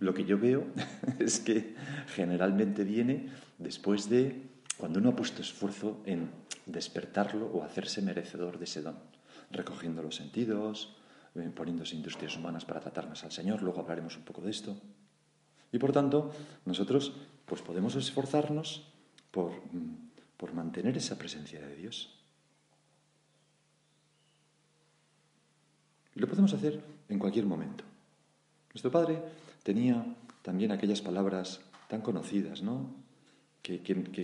lo 0.00 0.14
que 0.14 0.24
yo 0.24 0.38
veo 0.38 0.66
es 1.18 1.40
que 1.40 1.74
generalmente 2.14 2.84
viene 2.84 3.28
después 3.58 4.08
de 4.08 4.50
cuando 4.76 4.98
uno 4.98 5.10
ha 5.10 5.16
puesto 5.16 5.42
esfuerzo 5.42 6.00
en 6.06 6.30
despertarlo 6.66 7.46
o 7.46 7.62
hacerse 7.62 8.00
merecedor 8.00 8.58
de 8.58 8.64
ese 8.64 8.80
don, 8.80 8.96
recogiendo 9.50 10.02
los 10.02 10.16
sentidos, 10.16 10.96
eh, 11.34 11.50
poniéndose 11.54 11.94
industrias 11.94 12.36
humanas 12.36 12.64
para 12.64 12.80
tratarnos 12.80 13.22
al 13.24 13.30
Señor, 13.30 13.62
luego 13.62 13.80
hablaremos 13.80 14.16
un 14.16 14.24
poco 14.24 14.40
de 14.40 14.50
esto. 14.50 14.76
Y 15.70 15.78
por 15.78 15.92
tanto, 15.92 16.32
nosotros 16.64 17.12
pues 17.44 17.60
podemos 17.62 17.94
esforzarnos 17.94 18.88
por, 19.30 19.52
mm, 19.52 20.10
por 20.36 20.54
mantener 20.54 20.96
esa 20.96 21.18
presencia 21.18 21.60
de 21.60 21.76
Dios. 21.76 22.16
Y 26.14 26.20
lo 26.20 26.26
podemos 26.26 26.52
hacer 26.54 26.82
en 27.08 27.18
cualquier 27.18 27.44
momento. 27.44 27.84
Nuestro 28.72 28.90
Padre 28.90 29.22
tenía 29.62 30.04
también 30.42 30.72
aquellas 30.72 31.02
palabras 31.02 31.60
tan 31.88 32.00
conocidas, 32.00 32.62
¿no? 32.62 32.94
Que, 33.62 33.80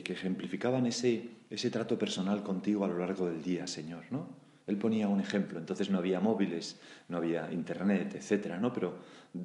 ejemplificaban 0.09 0.87
ese, 0.87 1.29
ese 1.51 1.71
trato 1.71 1.99
personal 1.99 2.43
contigo 2.43 2.85
a 2.85 2.89
lo 2.89 2.99
largo 2.99 3.27
del 3.27 3.43
día, 3.43 3.67
Señor, 3.67 4.05
¿no? 4.11 4.29
Él 4.67 4.79
ponía 4.79 5.09
un 5.09 5.21
ejemplo, 5.21 5.59
entonces 5.59 5.91
no 5.91 5.99
había 5.99 6.19
móviles, 6.21 6.81
no 7.09 7.19
había 7.19 7.53
internet, 7.53 8.15
etcétera, 8.17 8.59
¿no? 8.59 8.73
Pero 8.73 8.97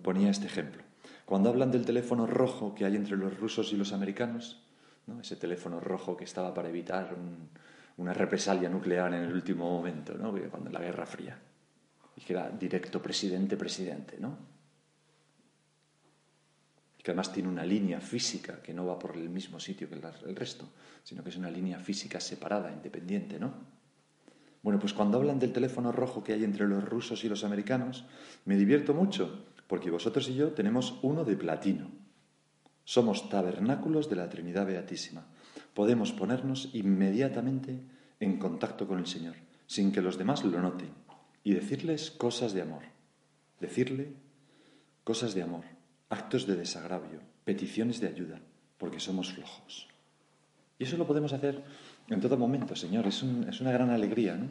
ponía 0.02 0.32
este 0.32 0.48
ejemplo. 0.48 0.82
Cuando 1.26 1.50
hablan 1.50 1.72
del 1.72 1.86
teléfono 1.86 2.26
rojo 2.26 2.74
que 2.74 2.86
hay 2.86 2.96
entre 2.96 3.18
los 3.18 3.38
rusos 3.38 3.72
y 3.72 3.78
los 3.78 3.94
americanos, 3.94 4.62
¿no? 5.08 5.22
ese 5.22 5.36
teléfono 5.36 5.80
rojo 5.80 6.18
que 6.18 6.24
estaba 6.24 6.54
para 6.54 6.70
evitar 6.70 7.16
una 7.98 8.14
represalia 8.14 8.70
nuclear 8.70 9.14
en 9.14 9.24
el 9.24 9.34
último 9.34 9.70
momento, 9.70 10.16
¿no? 10.16 10.34
cuando 10.50 10.72
la 10.72 10.80
Guerra 10.80 11.06
Fría, 11.06 11.38
y 12.16 12.22
que 12.22 12.34
era 12.34 12.50
directo 12.50 13.02
presidente-presidente, 13.02 14.18
¿no? 14.20 14.51
Que 17.04 17.12
además 17.12 17.34
tiene 17.34 17.50
una 17.50 17.66
línea 17.66 18.00
física 18.00 18.62
que 18.62 18.74
no 18.74 18.86
va 18.86 19.00
por 19.00 19.18
el 19.18 19.30
mismo 19.30 19.60
sitio 19.60 19.90
que 19.90 19.96
el 19.96 20.36
resto, 20.36 20.70
sino 21.04 21.24
que 21.24 21.30
es 21.30 21.38
una 21.38 21.50
línea 21.50 21.80
física 21.80 22.20
separada, 22.20 22.72
independiente, 22.72 23.40
¿no? 23.40 23.54
Bueno, 24.62 24.80
pues 24.80 24.94
cuando 24.94 25.18
hablan 25.18 25.40
del 25.40 25.54
teléfono 25.54 25.92
rojo 25.92 26.24
que 26.24 26.34
hay 26.34 26.44
entre 26.44 26.68
los 26.68 26.84
rusos 26.84 27.24
y 27.24 27.30
los 27.30 27.44
americanos, 27.44 28.06
me 28.46 28.56
divierto 28.56 28.94
mucho, 28.94 29.46
porque 29.66 29.90
vosotros 29.90 30.30
y 30.30 30.36
yo 30.36 30.52
tenemos 30.52 31.00
uno 31.02 31.26
de 31.26 31.36
platino. 31.36 31.90
Somos 32.84 33.30
tabernáculos 33.30 34.08
de 34.08 34.18
la 34.18 34.30
Trinidad 34.30 34.68
Beatísima. 34.68 35.26
Podemos 35.74 36.12
ponernos 36.12 36.70
inmediatamente 36.74 37.80
en 38.20 38.38
contacto 38.38 38.88
con 38.88 39.00
el 39.00 39.08
Señor, 39.08 39.36
sin 39.66 39.92
que 39.92 40.02
los 40.02 40.20
demás 40.20 40.44
lo 40.44 40.62
noten, 40.62 40.90
y 41.44 41.56
decirles 41.56 42.12
cosas 42.12 42.54
de 42.54 42.62
amor. 42.62 42.84
Decirle 43.60 44.14
cosas 45.04 45.34
de 45.34 45.42
amor 45.42 45.81
actos 46.12 46.46
de 46.46 46.56
desagravio, 46.56 47.20
peticiones 47.46 48.02
de 48.02 48.10
ayuda, 48.10 48.40
porque 48.78 49.00
somos 49.00 49.32
flojos. 49.32 49.88
Y 50.78 50.84
eso 50.84 50.98
lo 50.98 51.08
podemos 51.08 51.32
hacer 51.32 51.64
en 52.10 52.20
todo 52.20 52.38
momento, 52.38 52.76
Señor. 52.76 53.08
Es, 53.08 53.24
una 53.24 53.72
gran 53.72 53.90
alegría. 53.90 54.36
¿no? 54.36 54.48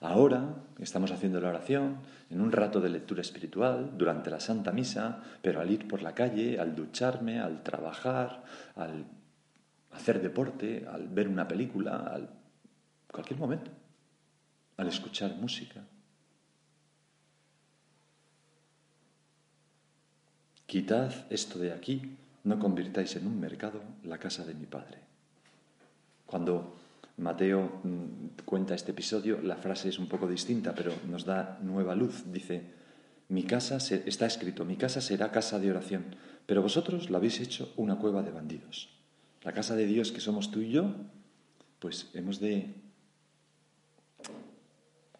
Ahora 0.00 0.56
estamos 0.80 1.12
haciendo 1.12 1.40
la 1.40 1.50
oración, 1.50 1.98
en 2.30 2.40
un 2.40 2.50
rato 2.50 2.80
de 2.80 2.88
lectura 2.88 3.20
espiritual, 3.20 3.92
durante 3.96 4.28
la 4.28 4.40
Santa 4.40 4.72
Misa, 4.72 5.22
pero 5.40 5.60
al 5.60 5.70
ir 5.70 5.86
por 5.86 6.02
la 6.02 6.14
calle, 6.14 6.58
al 6.58 6.74
ducharme, 6.74 7.38
al 7.38 7.62
trabajar, 7.62 8.42
al 8.74 9.04
hacer 9.92 10.20
deporte, 10.20 10.84
al 10.90 11.08
ver 11.08 11.28
una 11.28 11.46
película, 11.46 11.98
al 11.98 12.28
cualquier 13.06 13.38
momento, 13.38 13.70
al 14.76 14.88
escuchar 14.88 15.36
música, 15.36 15.80
Quitad 20.74 21.14
esto 21.30 21.60
de 21.60 21.70
aquí, 21.70 22.02
no 22.42 22.58
convirtáis 22.58 23.14
en 23.14 23.28
un 23.28 23.38
mercado 23.38 23.80
la 24.02 24.18
casa 24.18 24.44
de 24.44 24.54
mi 24.54 24.66
padre. 24.66 24.98
Cuando 26.26 26.74
Mateo 27.18 27.78
mm, 27.84 28.42
cuenta 28.44 28.74
este 28.74 28.90
episodio, 28.90 29.40
la 29.40 29.54
frase 29.54 29.90
es 29.90 30.00
un 30.00 30.08
poco 30.08 30.26
distinta, 30.26 30.74
pero 30.74 30.92
nos 31.08 31.24
da 31.24 31.60
nueva 31.62 31.94
luz. 31.94 32.24
Dice, 32.26 32.72
mi 33.28 33.44
casa, 33.44 33.76
está 33.76 34.26
escrito, 34.26 34.64
mi 34.64 34.74
casa 34.74 35.00
será 35.00 35.30
casa 35.30 35.60
de 35.60 35.70
oración, 35.70 36.16
pero 36.44 36.60
vosotros 36.60 37.08
la 37.08 37.18
habéis 37.18 37.38
hecho 37.38 37.72
una 37.76 37.94
cueva 37.94 38.24
de 38.24 38.32
bandidos. 38.32 38.88
La 39.44 39.52
casa 39.52 39.76
de 39.76 39.86
Dios 39.86 40.10
que 40.10 40.18
somos 40.18 40.50
tú 40.50 40.58
y 40.58 40.72
yo, 40.72 40.92
pues 41.78 42.10
hemos 42.14 42.40
de 42.40 42.74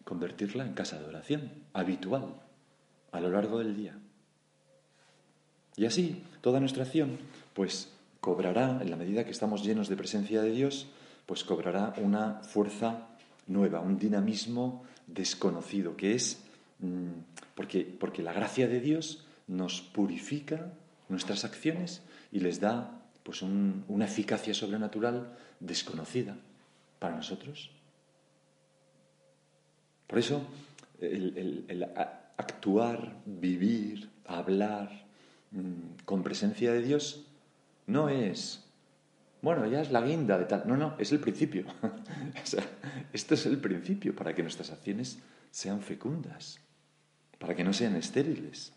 convertirla 0.03 0.65
en 0.65 0.73
casa 0.73 0.99
de 0.99 1.05
oración, 1.05 1.49
habitual, 1.71 2.41
a 3.13 3.21
lo 3.21 3.29
largo 3.29 3.59
del 3.59 3.77
día. 3.77 3.97
Y 5.77 5.85
así, 5.85 6.23
toda 6.41 6.59
nuestra 6.59 6.83
acción, 6.83 7.17
pues 7.53 7.89
cobrará, 8.21 8.79
en 8.81 8.89
la 8.89 8.95
medida 8.95 9.25
que 9.25 9.31
estamos 9.31 9.63
llenos 9.63 9.89
de 9.89 9.97
presencia 9.97 10.41
de 10.41 10.51
Dios, 10.51 10.87
pues 11.25 11.43
cobrará 11.43 11.93
una 11.97 12.41
fuerza 12.43 13.07
nueva, 13.47 13.81
un 13.81 13.99
dinamismo 13.99 14.83
desconocido, 15.07 15.95
que 15.95 16.15
es 16.15 16.39
mm, 16.79 17.09
porque, 17.55 17.81
porque 17.81 18.23
la 18.23 18.33
gracia 18.33 18.67
de 18.67 18.79
Dios 18.79 19.25
nos 19.47 19.81
purifica 19.81 20.71
nuestras 21.09 21.45
acciones 21.45 22.01
y 22.31 22.39
les 22.39 22.59
da 22.59 23.01
pues 23.23 23.41
una 23.41 24.05
eficacia 24.05 24.53
sobrenatural 24.53 25.33
desconocida 25.59 26.37
para 26.99 27.15
nosotros. 27.15 27.71
Por 30.05 30.19
eso, 30.19 30.41
el, 31.01 31.87
actuar, 32.37 33.15
vivir, 33.25 34.09
hablar 34.27 35.04
con 36.05 36.23
presencia 36.23 36.71
de 36.71 36.81
Dios 36.81 37.25
no 37.87 38.09
es, 38.09 38.63
bueno, 39.41 39.65
ya 39.67 39.81
es 39.81 39.91
la 39.91 40.01
guinda 40.01 40.37
de 40.37 40.45
tal. 40.45 40.63
No, 40.65 40.75
no, 40.77 40.95
es 40.97 41.11
el 41.11 41.19
principio. 41.19 41.65
esto 43.13 43.33
es 43.33 43.45
el 43.45 43.59
principio 43.59 44.15
para 44.15 44.33
que 44.33 44.41
nuestras 44.41 44.71
acciones 44.71 45.19
sean 45.51 45.81
fecundas, 45.81 46.59
para 47.39 47.55
que 47.55 47.63
no 47.63 47.73
sean 47.73 47.95
estériles. 47.95 48.73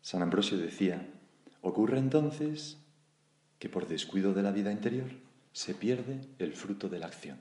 San 0.00 0.22
Ambrosio 0.22 0.56
decía, 0.56 1.06
ocurre 1.60 1.98
entonces 1.98 2.78
que 3.58 3.68
por 3.68 3.86
descuido 3.86 4.32
de 4.32 4.42
la 4.42 4.52
vida 4.52 4.72
interior 4.72 5.10
se 5.52 5.74
pierde 5.74 6.20
el 6.38 6.54
fruto 6.54 6.88
de 6.88 6.98
la 6.98 7.06
acción. 7.06 7.38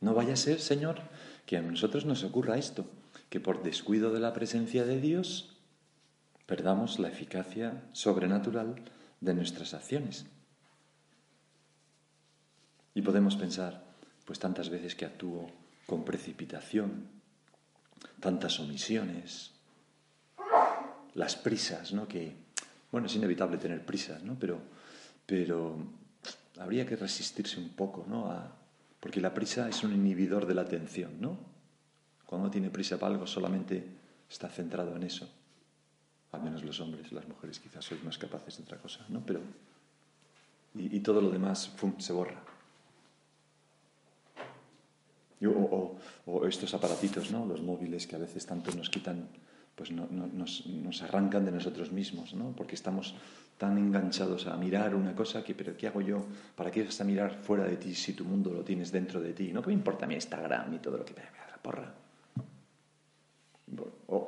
No 0.00 0.14
vaya 0.14 0.34
a 0.34 0.36
ser, 0.36 0.60
Señor, 0.60 1.00
que 1.46 1.56
a 1.56 1.62
nosotros 1.62 2.04
nos 2.04 2.24
ocurra 2.24 2.58
esto, 2.58 2.86
que 3.28 3.40
por 3.40 3.62
descuido 3.62 4.12
de 4.12 4.20
la 4.20 4.32
presencia 4.32 4.84
de 4.84 5.00
Dios 5.00 5.56
perdamos 6.46 6.98
la 6.98 7.08
eficacia 7.08 7.82
sobrenatural 7.92 8.76
de 9.20 9.34
nuestras 9.34 9.74
acciones. 9.74 10.26
Y 12.94 13.02
podemos 13.02 13.36
pensar, 13.36 13.84
pues 14.24 14.38
tantas 14.38 14.70
veces 14.70 14.94
que 14.94 15.04
actúo 15.04 15.50
con 15.86 16.04
precipitación, 16.04 17.08
tantas 18.20 18.58
omisiones, 18.60 19.52
las 21.14 21.36
prisas, 21.36 21.92
¿no? 21.92 22.06
Que, 22.06 22.34
bueno, 22.92 23.06
es 23.06 23.16
inevitable 23.16 23.58
tener 23.58 23.84
prisas, 23.84 24.22
¿no? 24.22 24.38
Pero, 24.38 24.60
pero 25.26 25.76
habría 26.58 26.86
que 26.86 26.96
resistirse 26.96 27.58
un 27.58 27.70
poco, 27.70 28.06
¿no? 28.08 28.30
A, 28.30 28.56
porque 29.00 29.20
la 29.20 29.34
prisa 29.34 29.68
es 29.68 29.82
un 29.82 29.92
inhibidor 29.92 30.46
de 30.46 30.54
la 30.54 30.62
atención, 30.62 31.20
¿no? 31.20 31.55
Cuando 32.26 32.50
tiene 32.50 32.70
prisa 32.70 32.98
para 32.98 33.14
algo 33.14 33.26
solamente 33.26 33.84
está 34.28 34.48
centrado 34.48 34.96
en 34.96 35.04
eso. 35.04 35.30
Al 36.32 36.42
menos 36.42 36.64
los 36.64 36.80
hombres, 36.80 37.12
las 37.12 37.26
mujeres 37.26 37.60
quizás 37.60 37.84
sois 37.84 38.02
más 38.02 38.18
capaces 38.18 38.58
de 38.58 38.64
otra 38.64 38.78
cosa, 38.78 39.06
¿no? 39.08 39.22
Pero 39.24 39.40
y, 40.74 41.00
todo 41.00 41.20
lo 41.20 41.30
demás 41.30 41.72
se 41.98 42.12
borra. 42.12 42.42
o, 45.46 46.46
estos 46.46 46.74
aparatitos, 46.74 47.30
¿no? 47.30 47.46
Los 47.46 47.62
móviles 47.62 48.06
que 48.06 48.16
a 48.16 48.18
veces 48.18 48.44
tanto 48.44 48.72
nos 48.72 48.90
quitan, 48.90 49.28
pues 49.74 49.90
nos, 49.90 50.10
nos, 50.10 51.02
arrancan 51.02 51.44
de 51.44 51.52
nosotros 51.52 51.92
mismos, 51.92 52.34
¿no? 52.34 52.52
Porque 52.56 52.74
estamos 52.74 53.14
tan 53.56 53.78
enganchados 53.78 54.46
a 54.46 54.56
mirar 54.56 54.94
una 54.94 55.14
cosa 55.14 55.42
que, 55.44 55.54
pero 55.54 55.76
¿qué 55.76 55.86
hago 55.86 56.02
yo? 56.02 56.26
¿Para 56.54 56.70
qué 56.70 56.82
vas 56.82 57.00
a 57.00 57.04
mirar 57.04 57.34
fuera 57.34 57.64
de 57.64 57.76
ti 57.76 57.94
si 57.94 58.12
tu 58.12 58.24
mundo 58.24 58.52
lo 58.52 58.62
tienes 58.62 58.92
dentro 58.92 59.20
de 59.20 59.32
ti? 59.32 59.52
No 59.52 59.62
que 59.62 59.68
me 59.68 59.74
importa 59.74 60.06
mi 60.06 60.14
Instagram 60.14 60.74
y 60.74 60.78
todo 60.78 60.98
lo 60.98 61.04
que 61.04 61.14
me 61.14 61.22
porra. 61.62 62.05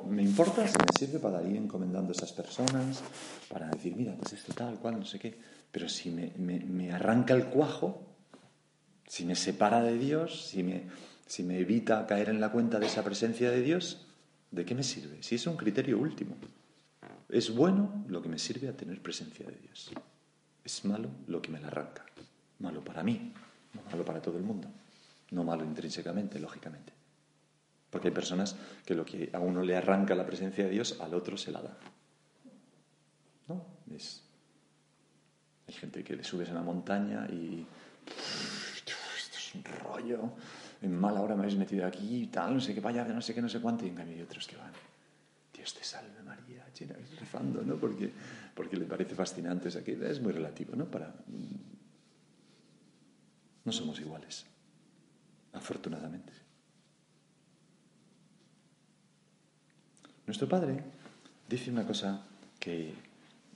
Me 0.09 0.23
importa 0.23 0.67
si 0.67 0.77
me 0.77 0.87
sirve 0.97 1.19
para 1.19 1.41
ir 1.43 1.55
encomendando 1.55 2.11
a 2.11 2.15
esas 2.15 2.33
personas, 2.33 3.01
para 3.47 3.69
decir, 3.69 3.95
mira, 3.95 4.13
pues 4.15 4.33
esto 4.33 4.53
tal, 4.53 4.79
cual, 4.79 4.99
no 4.99 5.05
sé 5.05 5.19
qué. 5.19 5.37
Pero 5.71 5.87
si 5.87 6.09
me, 6.09 6.33
me, 6.37 6.91
arranca 6.91 7.33
el 7.35 7.45
cuajo, 7.45 8.01
si 9.07 9.25
me 9.25 9.35
separa 9.35 9.81
de 9.81 9.97
Dios, 9.97 10.47
si 10.47 10.63
me, 10.63 10.83
si 11.25 11.43
me 11.43 11.59
evita 11.59 12.05
caer 12.07 12.29
en 12.29 12.41
la 12.41 12.51
cuenta 12.51 12.79
de 12.79 12.87
esa 12.87 13.03
presencia 13.03 13.51
de 13.51 13.61
Dios, 13.61 14.07
¿de 14.51 14.65
qué 14.65 14.75
me 14.75 14.83
sirve? 14.83 15.21
Si 15.21 15.35
es 15.35 15.47
un 15.47 15.55
criterio 15.55 15.99
último. 15.99 16.35
Es 17.29 17.53
bueno 17.53 18.03
lo 18.07 18.21
que 18.21 18.29
me 18.29 18.39
sirve 18.39 18.67
a 18.67 18.75
tener 18.75 19.01
presencia 19.01 19.45
de 19.45 19.55
Dios. 19.55 19.91
Es 20.65 20.83
malo 20.83 21.09
lo 21.27 21.41
que 21.41 21.51
me 21.51 21.61
la 21.61 21.67
arranca. 21.67 22.05
Malo 22.57 22.83
para 22.83 23.03
mí, 23.03 23.31
no 23.73 23.81
malo 23.89 24.03
para 24.03 24.21
todo 24.21 24.37
el 24.37 24.43
mundo. 24.43 24.67
No 25.31 25.43
malo 25.43 25.63
intrínsecamente, 25.63 26.39
lógicamente. 26.39 26.98
Porque 27.89 28.09
hay 28.09 28.13
personas 28.13 28.55
que 28.85 28.93
lo 28.93 29.05
que 29.05 29.29
a 29.33 29.39
uno 29.39 29.63
le 29.63 29.75
arranca 29.75 30.13
la 30.15 30.25
presencia 30.25 30.63
de 30.65 30.69
Dios, 30.69 30.97
al 30.99 31.13
otro 31.13 31.37
se 31.37 31.51
la 31.51 31.61
da. 31.61 31.77
¿No? 33.47 33.65
Es... 33.95 34.23
Hay 35.67 35.73
gente 35.73 36.03
que 36.03 36.15
le 36.15 36.23
subes 36.23 36.49
a 36.49 36.53
la 36.53 36.61
montaña 36.61 37.27
y. 37.29 37.65
Esto 38.75 38.93
es 39.37 39.55
un 39.55 39.63
rollo. 39.63 40.33
En 40.81 40.99
mala 40.99 41.21
hora 41.21 41.35
me 41.35 41.43
habéis 41.43 41.57
metido 41.57 41.85
aquí 41.85 42.23
y 42.23 42.27
tal, 42.27 42.55
no 42.55 42.61
sé 42.61 42.73
qué 42.73 42.79
vaya, 42.79 43.03
no 43.05 43.21
sé 43.21 43.35
qué, 43.35 43.41
no 43.41 43.49
sé 43.49 43.59
cuánto. 43.59 43.85
Y 43.85 43.89
en 43.89 43.95
cambio 43.95 44.15
hay 44.15 44.21
otros 44.23 44.47
que 44.47 44.55
van. 44.55 44.71
Dios 45.53 45.73
te 45.73 45.83
salve 45.83 46.23
María, 46.23 46.65
llena, 46.73 46.95
rezando, 47.19 47.61
¿no? 47.61 47.75
Porque, 47.75 48.11
porque 48.55 48.77
le 48.77 48.85
parece 48.85 49.13
fascinante. 49.13 49.67
O 49.67 49.71
sea, 49.71 49.83
que 49.83 49.93
es 50.09 50.21
muy 50.21 50.31
relativo, 50.31 50.75
¿no? 50.75 50.85
Para... 50.89 51.13
No 53.65 53.71
somos 53.71 53.99
iguales, 53.99 54.45
afortunadamente. 55.53 56.33
Nuestro 60.29 60.47
Padre 60.47 60.83
dice 61.49 61.71
una 61.71 61.87
cosa 61.87 62.21
que, 62.59 62.93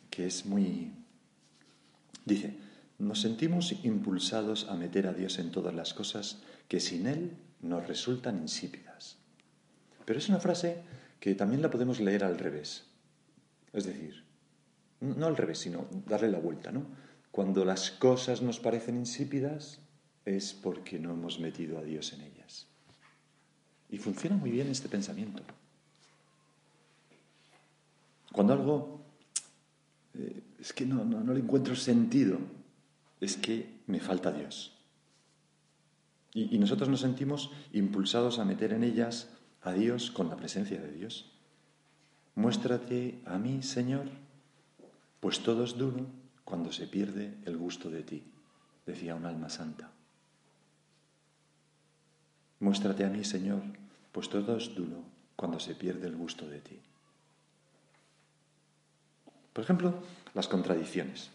que 0.09 0.25
es 0.25 0.47
muy... 0.47 0.91
Dice, 2.25 2.55
nos 2.97 3.21
sentimos 3.21 3.75
impulsados 3.83 4.67
a 4.67 4.73
meter 4.73 5.05
a 5.05 5.13
Dios 5.13 5.37
en 5.37 5.51
todas 5.51 5.75
las 5.75 5.93
cosas 5.93 6.39
que 6.67 6.79
sin 6.79 7.05
Él 7.05 7.37
nos 7.61 7.87
resultan 7.87 8.39
insípidas. 8.39 9.17
Pero 10.03 10.17
es 10.17 10.29
una 10.29 10.39
frase 10.39 10.81
que 11.19 11.35
también 11.35 11.61
la 11.61 11.69
podemos 11.69 11.99
leer 11.99 12.23
al 12.23 12.39
revés. 12.39 12.85
Es 13.71 13.85
decir, 13.85 14.23
no 14.99 15.27
al 15.27 15.37
revés, 15.37 15.59
sino 15.59 15.85
darle 16.07 16.31
la 16.31 16.39
vuelta, 16.39 16.71
¿no? 16.71 16.87
Cuando 17.29 17.65
las 17.65 17.91
cosas 17.91 18.41
nos 18.41 18.59
parecen 18.59 18.95
insípidas 18.95 19.77
es 20.25 20.55
porque 20.55 20.97
no 20.97 21.13
hemos 21.13 21.39
metido 21.39 21.77
a 21.77 21.83
Dios 21.83 22.13
en 22.13 22.21
ellas. 22.21 22.65
Y 23.91 23.99
funciona 23.99 24.37
muy 24.37 24.49
bien 24.49 24.69
este 24.69 24.89
pensamiento. 24.89 25.43
Cuando 28.33 28.53
algo 28.53 29.05
eh, 30.15 30.43
es 30.59 30.73
que 30.73 30.85
no, 30.85 31.05
no, 31.05 31.33
le 31.33 31.39
encuentro 31.39 31.75
sentido, 31.75 32.39
es 33.21 33.37
que 33.37 33.79
me 33.87 33.99
falta 33.99 34.33
Dios. 34.33 34.75
Y, 36.33 36.53
y 36.53 36.59
nosotros 36.59 36.89
nos 36.89 37.01
sentimos 37.01 37.51
impulsados 37.71 38.39
a 38.39 38.45
meter 38.45 38.73
en 38.73 38.83
ellas 38.83 39.29
a 39.61 39.71
Dios 39.71 40.11
con 40.11 40.29
la 40.29 40.35
presencia 40.35 40.81
de 40.81 40.91
Dios. 40.91 41.31
Muéstrate 42.35 43.21
a 43.25 43.37
mí, 43.37 43.61
Señor, 43.61 44.09
pues 45.19 45.41
todo 45.41 45.63
es 45.63 45.77
duro 45.77 46.07
cuando 46.43 46.71
se 46.71 46.87
pierde 46.87 47.37
el 47.45 47.55
gusto 47.55 47.91
de 47.91 48.01
ti, 48.01 48.23
decía 48.87 49.13
un 49.13 49.27
alma 49.27 49.49
santa. 49.49 49.91
Muéstrate 52.59 53.05
a 53.05 53.09
mí, 53.09 53.23
Señor, 53.23 53.61
pues 54.11 54.27
todo 54.27 54.57
es 54.57 54.73
duro 54.73 55.03
cuando 55.35 55.59
se 55.59 55.75
pierde 55.75 56.07
el 56.07 56.15
gusto 56.15 56.47
de 56.47 56.59
ti. 56.61 56.79
Por 59.53 59.63
ejemplo, 59.63 59.93
las 60.33 60.47
contradicciones. 60.47 61.29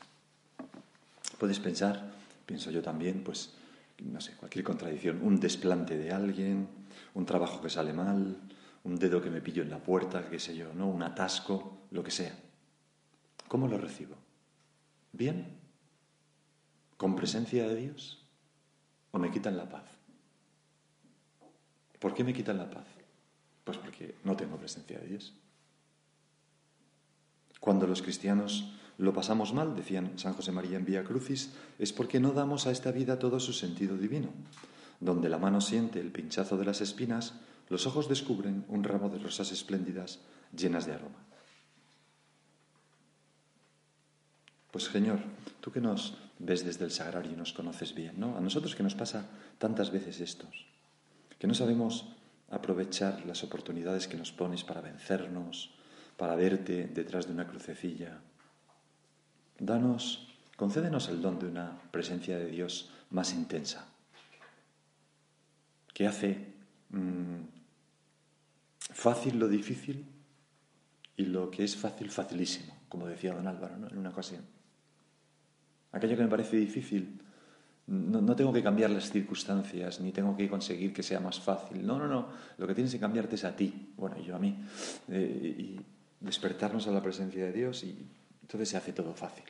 Puedes 1.38 1.60
pensar, 1.60 2.12
pienso 2.46 2.70
yo 2.70 2.82
también, 2.82 3.22
pues, 3.22 3.54
no 4.00 4.20
sé, 4.20 4.34
cualquier 4.36 4.64
contradicción, 4.64 5.22
un 5.22 5.38
desplante 5.38 5.96
de 5.96 6.12
alguien, 6.12 6.68
un 7.14 7.24
trabajo 7.24 7.62
que 7.62 7.70
sale 7.70 7.92
mal, 7.92 8.36
un 8.84 8.96
dedo 8.96 9.22
que 9.22 9.30
me 9.30 9.40
pillo 9.40 9.62
en 9.62 9.70
la 9.70 9.78
puerta, 9.78 10.28
qué 10.28 10.38
sé 10.38 10.56
yo, 10.56 10.72
¿no? 10.74 10.88
Un 10.88 11.02
atasco, 11.02 11.86
lo 11.90 12.02
que 12.02 12.10
sea. 12.10 12.36
¿Cómo 13.46 13.68
lo 13.68 13.78
recibo? 13.78 14.16
¿Bien? 15.12 15.56
¿Con 16.96 17.14
presencia 17.14 17.68
de 17.68 17.76
Dios? 17.76 18.24
¿O 19.12 19.18
me 19.18 19.30
quitan 19.30 19.56
la 19.56 19.68
paz? 19.68 19.84
¿Por 21.98 22.14
qué 22.14 22.24
me 22.24 22.34
quitan 22.34 22.58
la 22.58 22.68
paz? 22.68 22.86
Pues 23.64 23.78
porque 23.78 24.16
no 24.24 24.36
tengo 24.36 24.56
presencia 24.56 24.98
de 24.98 25.06
Dios. 25.06 25.34
Cuando 27.60 27.86
los 27.86 28.02
cristianos 28.02 28.72
lo 28.98 29.12
pasamos 29.12 29.52
mal, 29.52 29.76
decían 29.76 30.18
San 30.18 30.34
José 30.34 30.52
María 30.52 30.76
en 30.76 30.84
Vía 30.84 31.04
Crucis, 31.04 31.50
es 31.78 31.92
porque 31.92 32.20
no 32.20 32.32
damos 32.32 32.66
a 32.66 32.70
esta 32.70 32.90
vida 32.90 33.18
todo 33.18 33.40
su 33.40 33.52
sentido 33.52 33.96
divino. 33.96 34.28
Donde 35.00 35.28
la 35.28 35.38
mano 35.38 35.60
siente 35.60 36.00
el 36.00 36.10
pinchazo 36.10 36.56
de 36.56 36.64
las 36.64 36.80
espinas, 36.80 37.34
los 37.68 37.86
ojos 37.86 38.08
descubren 38.08 38.64
un 38.68 38.82
ramo 38.82 39.08
de 39.08 39.18
rosas 39.18 39.52
espléndidas 39.52 40.20
llenas 40.56 40.86
de 40.86 40.94
aroma. 40.94 41.18
Pues 44.70 44.84
Señor, 44.84 45.20
tú 45.60 45.70
que 45.70 45.80
nos 45.80 46.14
ves 46.38 46.64
desde 46.64 46.84
el 46.84 46.90
sagrario 46.90 47.32
y 47.32 47.36
nos 47.36 47.52
conoces 47.52 47.94
bien, 47.94 48.14
¿no? 48.18 48.36
A 48.36 48.40
nosotros 48.40 48.74
que 48.74 48.82
nos 48.82 48.94
pasa 48.94 49.26
tantas 49.58 49.90
veces 49.90 50.20
estos, 50.20 50.66
que 51.38 51.46
no 51.46 51.54
sabemos 51.54 52.06
aprovechar 52.50 53.24
las 53.26 53.44
oportunidades 53.44 54.08
que 54.08 54.16
nos 54.16 54.32
pones 54.32 54.64
para 54.64 54.80
vencernos, 54.80 55.70
para 56.18 56.34
verte 56.34 56.88
detrás 56.88 57.26
de 57.26 57.32
una 57.32 57.46
crucecilla. 57.46 58.20
Danos, 59.58 60.28
concédenos 60.56 61.08
el 61.08 61.22
don 61.22 61.38
de 61.38 61.46
una 61.46 61.80
presencia 61.90 62.36
de 62.36 62.50
Dios 62.50 62.90
más 63.10 63.32
intensa, 63.32 63.86
que 65.94 66.06
hace 66.06 66.54
mm, 66.90 67.38
fácil 68.90 69.38
lo 69.38 69.48
difícil 69.48 70.06
y 71.16 71.26
lo 71.26 71.50
que 71.50 71.62
es 71.64 71.76
fácil 71.76 72.10
facilísimo, 72.10 72.76
como 72.88 73.06
decía 73.06 73.32
don 73.32 73.46
Álvaro 73.46 73.76
en 73.88 73.96
una 73.96 74.10
ocasión. 74.10 74.42
Aquello 75.92 76.16
que 76.16 76.24
me 76.24 76.28
parece 76.28 76.56
difícil, 76.56 77.20
no, 77.86 78.36
tengo 78.36 78.52
que 78.52 78.62
cambiar 78.62 78.90
las 78.90 79.10
circunstancias, 79.10 80.00
ni 80.00 80.12
tengo 80.12 80.36
que 80.36 80.48
conseguir 80.48 80.92
que 80.92 81.02
sea 81.02 81.20
más 81.20 81.40
fácil. 81.40 81.86
No, 81.86 81.98
no, 81.98 82.06
no. 82.06 82.28
Lo 82.58 82.66
que 82.66 82.74
tienes 82.74 82.92
que 82.92 83.00
cambiarte 83.00 83.36
es 83.36 83.44
a 83.44 83.56
ti, 83.56 83.94
bueno, 83.96 84.16
y 84.18 84.24
yo 84.24 84.36
a 84.36 84.38
mí. 84.38 84.58
Eh, 85.08 85.80
despertarnos 86.20 86.86
a 86.86 86.90
la 86.90 87.02
presencia 87.02 87.44
de 87.44 87.52
Dios 87.52 87.84
y 87.84 88.06
entonces 88.42 88.68
se 88.68 88.76
hace 88.76 88.92
todo 88.92 89.14
fácil. 89.14 89.44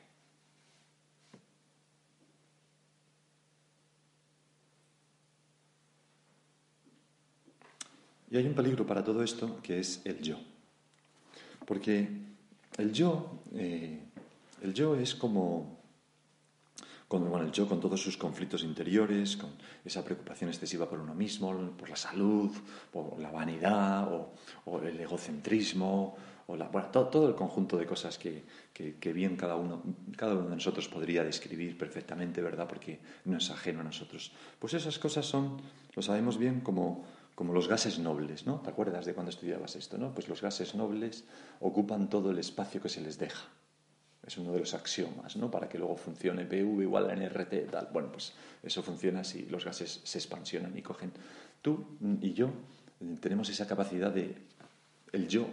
Y 8.30 8.36
hay 8.36 8.46
un 8.46 8.54
peligro 8.54 8.86
para 8.86 9.02
todo 9.02 9.22
esto 9.22 9.60
que 9.62 9.78
es 9.78 10.02
el 10.04 10.20
yo. 10.20 10.38
Porque 11.66 12.08
el 12.76 12.92
yo, 12.92 13.40
eh, 13.54 14.00
el 14.62 14.74
yo 14.74 14.96
es 14.96 15.14
como 15.14 15.78
con 17.08 17.42
el 17.42 17.50
yo 17.52 17.66
con 17.66 17.80
todos 17.80 18.02
sus 18.02 18.18
conflictos 18.18 18.62
interiores, 18.62 19.38
con 19.38 19.50
esa 19.82 20.04
preocupación 20.04 20.50
excesiva 20.50 20.88
por 20.88 21.00
uno 21.00 21.14
mismo, 21.14 21.54
por 21.76 21.88
la 21.88 21.96
salud, 21.96 22.50
por 22.92 23.18
la 23.18 23.30
vanidad 23.30 24.12
o, 24.66 24.80
el 24.82 25.00
egocentrismo, 25.00 26.16
o 26.50 26.56
la, 26.56 26.68
bueno, 26.68 26.88
todo, 26.88 27.28
el 27.28 27.34
conjunto 27.34 27.76
de 27.76 27.84
cosas 27.84 28.16
que, 28.16 28.42
que, 28.72 29.12
bien 29.12 29.36
cada 29.36 29.54
uno, 29.56 29.82
cada 30.16 30.32
uno 30.32 30.48
de 30.48 30.54
nosotros 30.54 30.88
podría 30.88 31.22
describir 31.22 31.76
perfectamente, 31.76 32.40
¿verdad? 32.40 32.66
Porque 32.66 33.00
no 33.26 33.36
es 33.36 33.50
ajeno 33.50 33.80
a 33.80 33.84
nosotros. 33.84 34.32
Pues 34.58 34.72
esas 34.72 34.98
cosas 34.98 35.26
son, 35.26 35.60
lo 35.94 36.00
sabemos 36.00 36.38
bien, 36.38 36.60
como, 36.60 37.04
como 37.34 37.52
los 37.52 37.68
gases 37.68 37.98
nobles, 37.98 38.46
¿no? 38.46 38.60
¿Te 38.60 38.70
acuerdas 38.70 39.04
de 39.04 39.12
cuando 39.12 39.28
estudiabas 39.28 39.76
esto, 39.76 39.98
no? 39.98 40.14
Pues 40.14 40.26
los 40.30 40.40
gases 40.40 40.74
nobles 40.74 41.24
ocupan 41.60 42.08
todo 42.08 42.30
el 42.30 42.38
espacio 42.38 42.80
que 42.80 42.88
se 42.88 43.02
les 43.02 43.18
deja. 43.18 43.46
Es 44.26 44.38
uno 44.38 44.52
de 44.54 44.60
los 44.60 44.72
axiomas, 44.72 45.36
¿no? 45.36 45.50
Para 45.50 45.68
que 45.68 45.76
luego 45.76 45.98
funcione 45.98 46.46
PV 46.46 46.82
igual 46.82 47.10
a 47.10 47.14
NRT, 47.14 47.70
tal. 47.70 47.90
Bueno, 47.92 48.10
pues 48.10 48.32
eso 48.62 48.82
funciona 48.82 49.22
si 49.22 49.44
los 49.44 49.66
gases 49.66 50.00
se 50.02 50.16
expansionan 50.16 50.76
y 50.78 50.80
cogen. 50.80 51.12
Tú 51.60 51.98
y 52.22 52.32
yo 52.32 52.50
tenemos 53.20 53.50
esa 53.50 53.66
capacidad 53.66 54.10
de. 54.10 54.34
El 55.12 55.28
yo, 55.28 55.46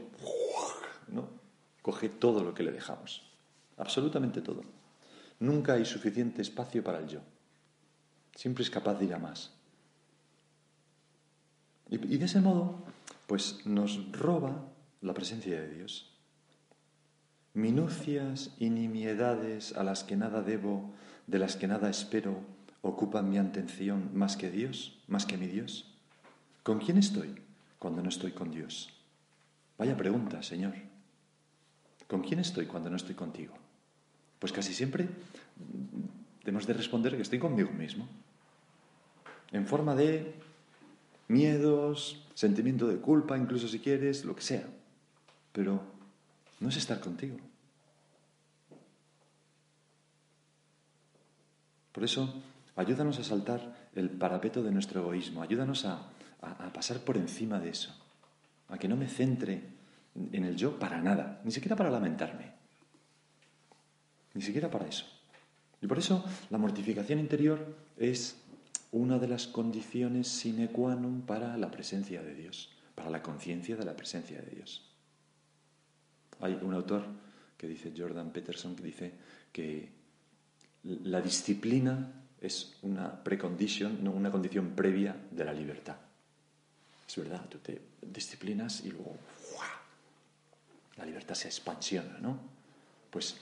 ¿no? 1.08 1.30
Coge 1.82 2.10
todo 2.10 2.44
lo 2.44 2.54
que 2.54 2.63
le 2.63 2.72
dejamos. 2.72 3.24
Absolutamente 3.78 4.41
todo. 4.41 4.62
Nunca 5.39 5.74
hay 5.74 5.86
suficiente 5.86 6.41
espacio 6.41 6.84
para 6.84 7.00
el 7.00 7.08
yo. 7.08 7.20
Siempre 8.36 8.63
es 8.63 8.70
capaz 8.70 8.96
de 8.96 9.06
ir 9.06 9.13
a 9.13 9.20
más. 9.20 9.52
Y, 11.89 11.96
y 12.13 12.18
de 12.18 12.26
ese 12.26 12.41
modo, 12.41 12.84
pues 13.28 13.65
nos 13.65 14.12
roba 14.12 14.65
la 15.02 15.13
presencia 15.13 15.60
de 15.60 15.70
Dios 15.70 16.15
minucias 17.56 18.52
y 18.60 18.70
nimiedades 18.70 19.76
a 19.78 19.84
las 19.84 20.04
que 20.04 20.18
nada 20.18 20.41
debo, 20.41 20.94
de 21.26 21.39
las 21.39 21.56
que 21.56 21.68
nada 21.68 21.89
espero, 21.89 22.41
ocupan 22.82 23.30
mi 23.30 23.38
atención 23.38 24.12
más 24.13 24.36
que 24.36 24.52
Dios, 24.52 25.00
más 25.08 25.26
que 25.26 25.38
mi 25.38 25.48
Dios? 25.48 25.96
¿Con 26.63 26.80
quién 26.80 26.98
estoy 26.98 27.34
cuando 27.80 28.04
no 28.04 28.10
estoy 28.10 28.34
con 28.34 28.52
Dios? 28.52 28.94
Vaya 29.78 29.96
pregunta, 29.96 30.44
Señor. 30.44 30.74
¿Con 32.08 32.22
quién 32.22 32.39
estoy 32.39 32.65
cuando 32.65 32.89
no 32.89 32.96
estoy 32.96 33.15
contigo? 33.15 33.54
Pues 34.39 34.52
casi 34.52 34.74
siempre 34.74 35.08
tenemos 36.44 36.68
de 36.68 36.74
responder 36.74 37.15
que 37.15 37.24
estoy 37.24 37.39
conmigo 37.39 37.72
mismo, 37.72 38.08
en 39.52 39.65
forma 39.65 39.96
de 39.96 40.36
miedos, 41.28 42.24
sentimiento 42.36 42.88
de 42.88 42.98
culpa, 42.98 43.38
incluso 43.38 43.68
si 43.68 43.80
quieres, 43.80 44.26
lo 44.26 44.36
que 44.36 44.41
sea. 44.41 44.65
Pero 45.52 45.82
no 46.60 46.70
es 46.70 46.78
estar 46.78 47.00
contigo. 47.00 47.38
Por 51.91 52.04
eso, 52.04 52.44
ayúdanos 52.76 53.20
a 53.20 53.24
saltar 53.24 53.89
el 53.96 54.10
parapeto 54.10 54.62
de 54.62 54.72
nuestro 54.72 55.02
egoísmo, 55.02 55.41
ayúdanos 55.41 55.86
a, 55.86 56.10
pasar 56.74 57.00
por 57.00 57.18
encima 57.18 57.60
de 57.60 57.70
eso, 57.70 57.96
a 58.68 58.78
que 58.78 58.88
no 58.88 58.98
me 58.98 59.08
centre 59.08 59.63
en 60.15 60.43
el 60.43 60.56
yo 60.56 60.80
para 60.80 61.01
nada, 61.01 61.41
ni 61.43 61.51
siquiera 61.51 61.75
para 61.75 61.89
lamentarme, 61.89 62.51
ni 64.34 64.41
siquiera 64.41 64.69
para 64.71 64.88
eso. 64.88 65.06
Y 65.82 65.88
por 65.88 65.99
eso 65.99 66.23
la 66.49 66.58
mortificación 66.58 67.19
interior 67.19 67.75
es 67.97 68.38
una 68.91 69.19
de 69.19 69.28
las 69.28 69.47
condiciones 69.47 70.28
sine 70.28 70.71
qua 70.71 70.95
non 70.95 71.28
para 71.28 71.58
la 71.60 71.69
presencia 71.69 72.23
de 72.23 72.34
Dios, 72.34 72.71
para 72.95 73.12
la 73.12 73.21
conciencia 73.21 73.75
de 73.75 73.84
la 73.84 73.95
presencia 73.95 74.41
de 74.41 74.49
Dios. 74.56 74.88
Hay 76.39 76.58
un 76.62 76.73
autor 76.73 77.04
que 77.58 77.67
dice, 77.67 77.91
Jordan 77.95 78.32
Peterson, 78.32 78.75
que 78.75 78.84
dice 78.84 79.12
que 79.51 79.89
la 80.84 81.21
disciplina 81.21 82.12
es 82.39 82.78
una 82.84 83.23
precondición, 83.23 84.08
una 84.08 84.32
condición 84.32 84.75
previa 84.75 85.15
de 85.32 85.43
la 85.43 85.54
libertad. 85.54 85.97
Es 87.08 87.15
verdad, 87.17 87.47
tú 87.49 87.60
te 87.60 87.82
disciplinas 88.01 88.84
y 88.86 88.91
luego 88.91 89.17
la 90.97 91.05
libertad 91.05 91.36
se 91.36 91.47
expansiona, 91.47 92.17
¿no? 92.19 92.39
Pues 93.10 93.38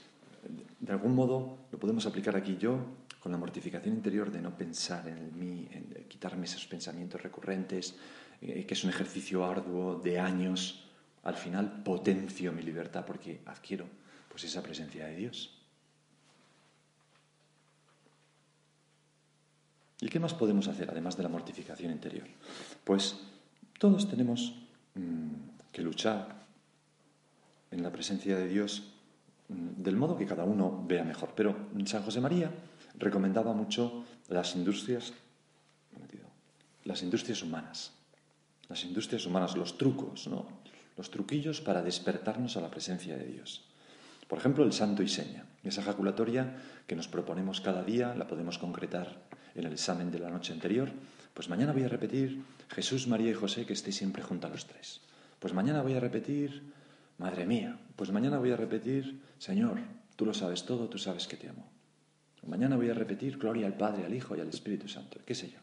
de 0.79 0.91
algún 0.91 1.15
modo 1.15 1.57
lo 1.71 1.79
podemos 1.79 2.05
aplicar 2.05 2.35
aquí 2.35 2.57
yo 2.57 2.79
con 3.19 3.31
la 3.31 3.37
mortificación 3.37 3.95
interior 3.95 4.31
de 4.31 4.41
no 4.41 4.57
pensar 4.57 5.07
en 5.07 5.39
mí, 5.39 5.67
en 5.71 6.05
quitarme 6.09 6.45
esos 6.45 6.65
pensamientos 6.65 7.21
recurrentes, 7.21 7.95
eh, 8.41 8.65
que 8.65 8.73
es 8.73 8.83
un 8.83 8.89
ejercicio 8.89 9.45
arduo 9.45 9.95
de 9.95 10.19
años 10.19 10.83
al 11.23 11.35
final 11.35 11.83
potencio 11.83 12.51
mi 12.51 12.61
libertad 12.61 13.05
porque 13.05 13.41
adquiero 13.45 13.85
pues 14.29 14.43
esa 14.43 14.61
presencia 14.61 15.05
de 15.05 15.15
Dios. 15.15 15.57
¿Y 20.01 20.09
qué 20.09 20.19
más 20.19 20.33
podemos 20.33 20.67
hacer 20.67 20.89
además 20.89 21.15
de 21.15 21.23
la 21.23 21.29
mortificación 21.29 21.91
interior? 21.93 22.27
Pues 22.83 23.15
todos 23.79 24.09
tenemos 24.09 24.53
mm, 24.95 25.31
que 25.71 25.81
luchar 25.81 26.42
en 27.73 27.83
la 27.83 27.91
presencia 27.91 28.37
de 28.37 28.47
Dios 28.47 28.93
mm, 29.49 29.81
del 29.81 29.97
modo 29.97 30.17
que 30.17 30.25
cada 30.25 30.43
uno 30.43 30.85
vea 30.87 31.03
mejor. 31.03 31.33
Pero 31.35 31.55
San 31.85 32.03
José 32.03 32.21
María 32.21 32.51
recomendaba 32.97 33.53
mucho 33.53 34.05
las 34.29 34.55
industrias, 34.55 35.13
las 36.85 37.01
industrias 37.01 37.41
humanas, 37.41 37.91
las 38.69 38.83
industrias 38.83 39.25
humanas, 39.25 39.57
los 39.57 39.77
trucos, 39.77 40.27
¿no? 40.27 40.45
los 40.97 41.09
truquillos 41.09 41.61
para 41.61 41.81
despertarnos 41.81 42.55
a 42.57 42.61
la 42.61 42.69
presencia 42.69 43.17
de 43.17 43.25
Dios. 43.25 43.65
Por 44.27 44.37
ejemplo, 44.37 44.63
el 44.63 44.73
santo 44.73 45.03
y 45.03 45.07
seña. 45.07 45.45
Esa 45.63 45.81
ejaculatoria 45.81 46.55
que 46.87 46.95
nos 46.95 47.07
proponemos 47.07 47.61
cada 47.61 47.83
día 47.83 48.15
la 48.15 48.27
podemos 48.27 48.57
concretar 48.57 49.21
en 49.55 49.65
el 49.65 49.73
examen 49.73 50.11
de 50.11 50.19
la 50.19 50.29
noche 50.29 50.53
anterior. 50.53 50.89
Pues 51.33 51.49
mañana 51.49 51.73
voy 51.73 51.83
a 51.83 51.89
repetir 51.89 52.41
Jesús, 52.69 53.07
María 53.07 53.31
y 53.31 53.33
José 53.33 53.65
que 53.65 53.73
estéis 53.73 53.97
siempre 53.97 54.23
junto 54.23 54.47
a 54.47 54.49
los 54.49 54.65
tres. 54.67 55.01
Pues 55.39 55.53
mañana 55.53 55.81
voy 55.81 55.93
a 55.93 55.99
repetir 55.99 56.63
Madre 57.17 57.45
mía. 57.45 57.79
Pues 57.95 58.11
mañana 58.11 58.39
voy 58.39 58.51
a 58.51 58.57
repetir 58.57 59.21
Señor, 59.37 59.77
tú 60.15 60.25
lo 60.25 60.33
sabes 60.33 60.65
todo, 60.65 60.87
tú 60.87 60.97
sabes 60.97 61.27
que 61.27 61.37
te 61.37 61.49
amo. 61.49 61.69
Mañana 62.47 62.75
voy 62.75 62.89
a 62.89 62.93
repetir 62.93 63.37
Gloria 63.37 63.67
al 63.67 63.77
Padre, 63.77 64.05
al 64.05 64.13
Hijo 64.13 64.35
y 64.35 64.41
al 64.41 64.49
Espíritu 64.49 64.87
Santo. 64.87 65.19
¿Qué 65.25 65.35
sé 65.35 65.49
yo? 65.49 65.59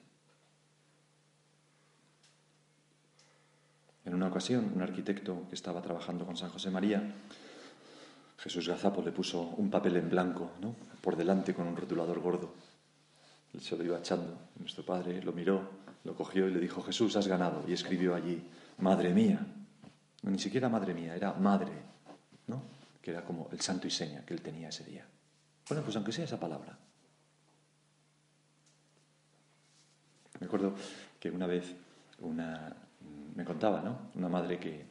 En 4.05 4.15
una 4.15 4.29
ocasión, 4.29 4.73
un 4.75 4.83
arquitecto 4.83 5.47
que 5.49 5.55
estaba 5.55 5.83
trabajando 5.83 6.25
con 6.25 6.37
San 6.37 6.51
José 6.51 6.71
María, 6.71 7.03
Jesús 8.39 8.69
Gazapo 8.69 9.03
le 9.03 9.13
puso 9.13 9.43
un 9.43 9.71
papel 9.71 9.97
en 9.97 10.09
blanco, 10.09 10.53
¿no? 10.61 10.75
por 11.03 11.17
delante 11.17 11.55
con 11.55 11.67
un 11.67 11.77
rotulador 11.77 12.21
gordo. 12.21 12.55
Él 13.53 13.61
se 13.61 13.77
lo 13.77 13.85
iba 13.85 13.99
echando. 13.99 14.39
Nuestro 14.59 14.85
padre 14.85 15.23
lo 15.23 15.33
miró, 15.33 15.69
lo 16.05 16.15
cogió 16.15 16.49
y 16.49 16.53
le 16.53 16.61
dijo, 16.61 16.83
Jesús, 16.83 17.17
has 17.17 17.29
ganado. 17.29 17.65
Y 17.69 17.73
escribió 17.73 18.15
allí, 18.15 18.43
Madre 18.79 19.13
mía. 19.13 19.47
Ni 20.23 20.39
siquiera 20.39 20.69
Madre 20.69 20.95
mía, 20.95 21.15
era 21.15 21.33
Madre. 21.35 21.73
¿no? 22.47 22.63
que 23.01 23.11
era 23.11 23.25
como 23.25 23.49
el 23.53 23.61
santo 23.61 23.87
y 23.87 23.91
seña 23.91 24.25
que 24.25 24.35
él 24.35 24.43
tenía 24.43 24.69
ese 24.69 24.85
día. 24.85 25.07
Bueno, 25.69 25.83
pues 25.83 25.97
aunque 25.97 26.13
sea 26.13 26.25
esa 26.25 26.39
palabra. 26.39 26.77
Me 30.39 30.47
acuerdo 30.47 30.75
que 31.19 31.31
una 31.31 31.47
vez 31.47 31.75
una, 32.21 32.75
me 33.35 33.45
contaba, 33.45 33.81
¿no? 33.83 34.11
Una 34.15 34.29
madre 34.29 34.59
que, 34.59 34.85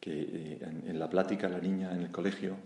que 0.00 0.20
eh, 0.20 0.58
en, 0.60 0.88
en, 0.88 0.98
la 0.98 1.08
plática 1.08 1.48
la 1.48 1.58
niña 1.58 1.92
en 1.92 2.02
el 2.02 2.10
colegio, 2.10 2.56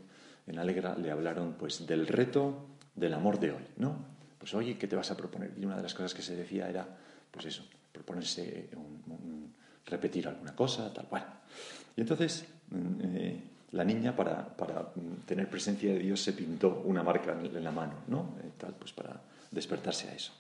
en 0.47 0.59
Alegra, 0.59 0.97
le 0.97 1.11
hablaron 1.11 1.55
pues 1.55 1.87
del 1.87 2.07
reto 2.07 2.67
del 2.95 3.15
amor 3.15 3.39
de 3.39 3.53
hoy, 3.53 3.65
¿no? 3.77 3.97
Pues 4.39 4.55
oye, 4.55 4.77
¿qué 4.79 4.89
te 4.89 4.97
vas 4.97 5.11
a 5.11 5.17
proponer? 5.17 5.53
Y 5.57 5.65
una 5.65 5.77
de 5.77 5.83
las 5.83 5.95
cosas 5.95 6.15
que 6.15 6.23
se 6.23 6.35
decía 6.35 6.69
era, 6.69 6.87
pues 7.31 7.47
eso, 7.47 7.65
proponerse 7.93 8.71
un, 8.75 9.30
repetir 9.91 10.29
alguna 10.29 10.55
cosa, 10.55 10.93
tal 10.93 11.07
cual. 11.07 11.27
Y 11.97 12.01
entonces 12.01 12.47
mm, 12.71 13.01
eh, 13.03 13.43
la 13.73 13.85
niña, 13.85 14.15
para, 14.17 14.57
para, 14.57 14.93
tener 15.27 15.49
presencia 15.49 15.93
de 15.93 15.99
Dios, 15.99 16.21
se 16.21 16.33
pintó 16.33 16.83
una 16.85 17.03
marca 17.03 17.33
en, 17.33 17.63
la 17.63 17.71
mano, 17.71 17.95
¿no? 18.09 18.37
Eh, 18.43 18.51
tal, 18.59 18.75
pues 18.75 18.93
para 18.93 19.21
despertarse 19.51 20.09
a 20.09 20.15
eso. 20.15 20.33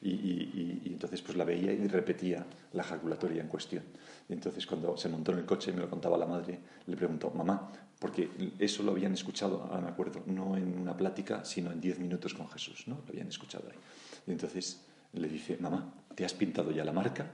Y, 0.00 0.10
y, 0.10 0.82
y, 0.84 0.92
entonces 0.92 1.22
pues 1.22 1.36
la 1.36 1.44
veía 1.44 1.72
y 1.72 1.86
repetía 1.86 2.44
la 2.72 2.82
ejaculatoria 2.82 3.40
en 3.40 3.48
cuestión. 3.48 3.84
Y 4.28 4.32
entonces 4.32 4.66
cuando 4.66 4.96
se 4.96 5.08
montó 5.08 5.32
en 5.32 5.38
el 5.38 5.44
coche, 5.44 5.72
me 5.72 5.80
lo 5.80 5.88
contaba 5.88 6.18
la 6.18 6.26
madre, 6.26 6.58
le 6.86 6.96
preguntó, 6.96 7.30
mamá, 7.30 7.70
porque 8.02 8.28
eso 8.58 8.82
lo 8.82 8.90
habían 8.90 9.12
escuchado, 9.14 9.62
ahora 9.62 9.80
me 9.80 9.88
acuerdo, 9.88 10.24
no 10.26 10.56
en 10.56 10.76
una 10.76 10.96
plática, 10.96 11.44
sino 11.44 11.70
en 11.70 11.80
diez 11.80 12.00
minutos 12.00 12.34
con 12.34 12.48
Jesús, 12.48 12.88
¿no? 12.88 12.96
Lo 13.06 13.10
habían 13.10 13.28
escuchado 13.28 13.68
ahí. 13.70 13.78
Y 14.26 14.32
entonces 14.32 14.80
le 15.12 15.28
dice, 15.28 15.56
mamá, 15.60 15.94
¿te 16.16 16.24
has 16.24 16.34
pintado 16.34 16.72
ya 16.72 16.84
la 16.84 16.92
marca? 16.92 17.30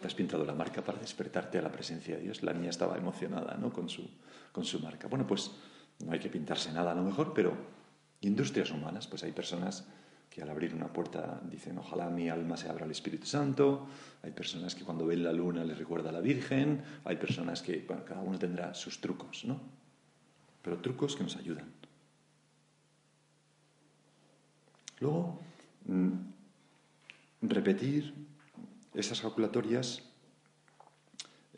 ¿Te 0.00 0.06
has 0.06 0.14
pintado 0.14 0.44
la 0.44 0.54
marca 0.54 0.82
para 0.82 0.98
despertarte 0.98 1.58
a 1.58 1.62
la 1.62 1.72
presencia 1.72 2.16
de 2.16 2.22
Dios? 2.22 2.42
La 2.42 2.52
niña 2.52 2.70
estaba 2.70 2.96
emocionada 2.96 3.56
¿no? 3.56 3.72
con, 3.72 3.88
su, 3.88 4.08
con 4.52 4.64
su 4.64 4.80
marca. 4.80 5.08
Bueno, 5.08 5.26
pues 5.26 5.50
no 6.04 6.12
hay 6.12 6.18
que 6.18 6.28
pintarse 6.28 6.72
nada 6.72 6.92
a 6.92 6.94
lo 6.94 7.02
mejor, 7.02 7.32
pero 7.32 7.54
industrias 8.20 8.70
humanas, 8.70 9.06
pues 9.06 9.22
hay 9.24 9.32
personas 9.32 9.86
que 10.28 10.42
al 10.42 10.50
abrir 10.50 10.74
una 10.74 10.92
puerta 10.92 11.40
dicen, 11.50 11.78
ojalá 11.78 12.10
mi 12.10 12.28
alma 12.28 12.56
se 12.56 12.68
abra 12.68 12.84
al 12.84 12.90
Espíritu 12.90 13.26
Santo, 13.26 13.86
hay 14.22 14.32
personas 14.32 14.74
que 14.74 14.84
cuando 14.84 15.06
ven 15.06 15.24
la 15.24 15.32
luna 15.32 15.64
les 15.64 15.78
recuerda 15.78 16.10
a 16.10 16.12
la 16.12 16.20
Virgen, 16.20 16.82
hay 17.04 17.16
personas 17.16 17.62
que, 17.62 17.84
bueno, 17.86 18.04
cada 18.04 18.20
uno 18.20 18.38
tendrá 18.38 18.74
sus 18.74 19.00
trucos, 19.00 19.44
¿no? 19.46 19.58
Pero 20.60 20.78
trucos 20.78 21.16
que 21.16 21.22
nos 21.22 21.36
ayudan. 21.36 21.72
Luego, 25.00 25.40
mm, 25.86 26.10
repetir 27.42 28.12
esas 28.96 29.20
calculatorias, 29.20 30.02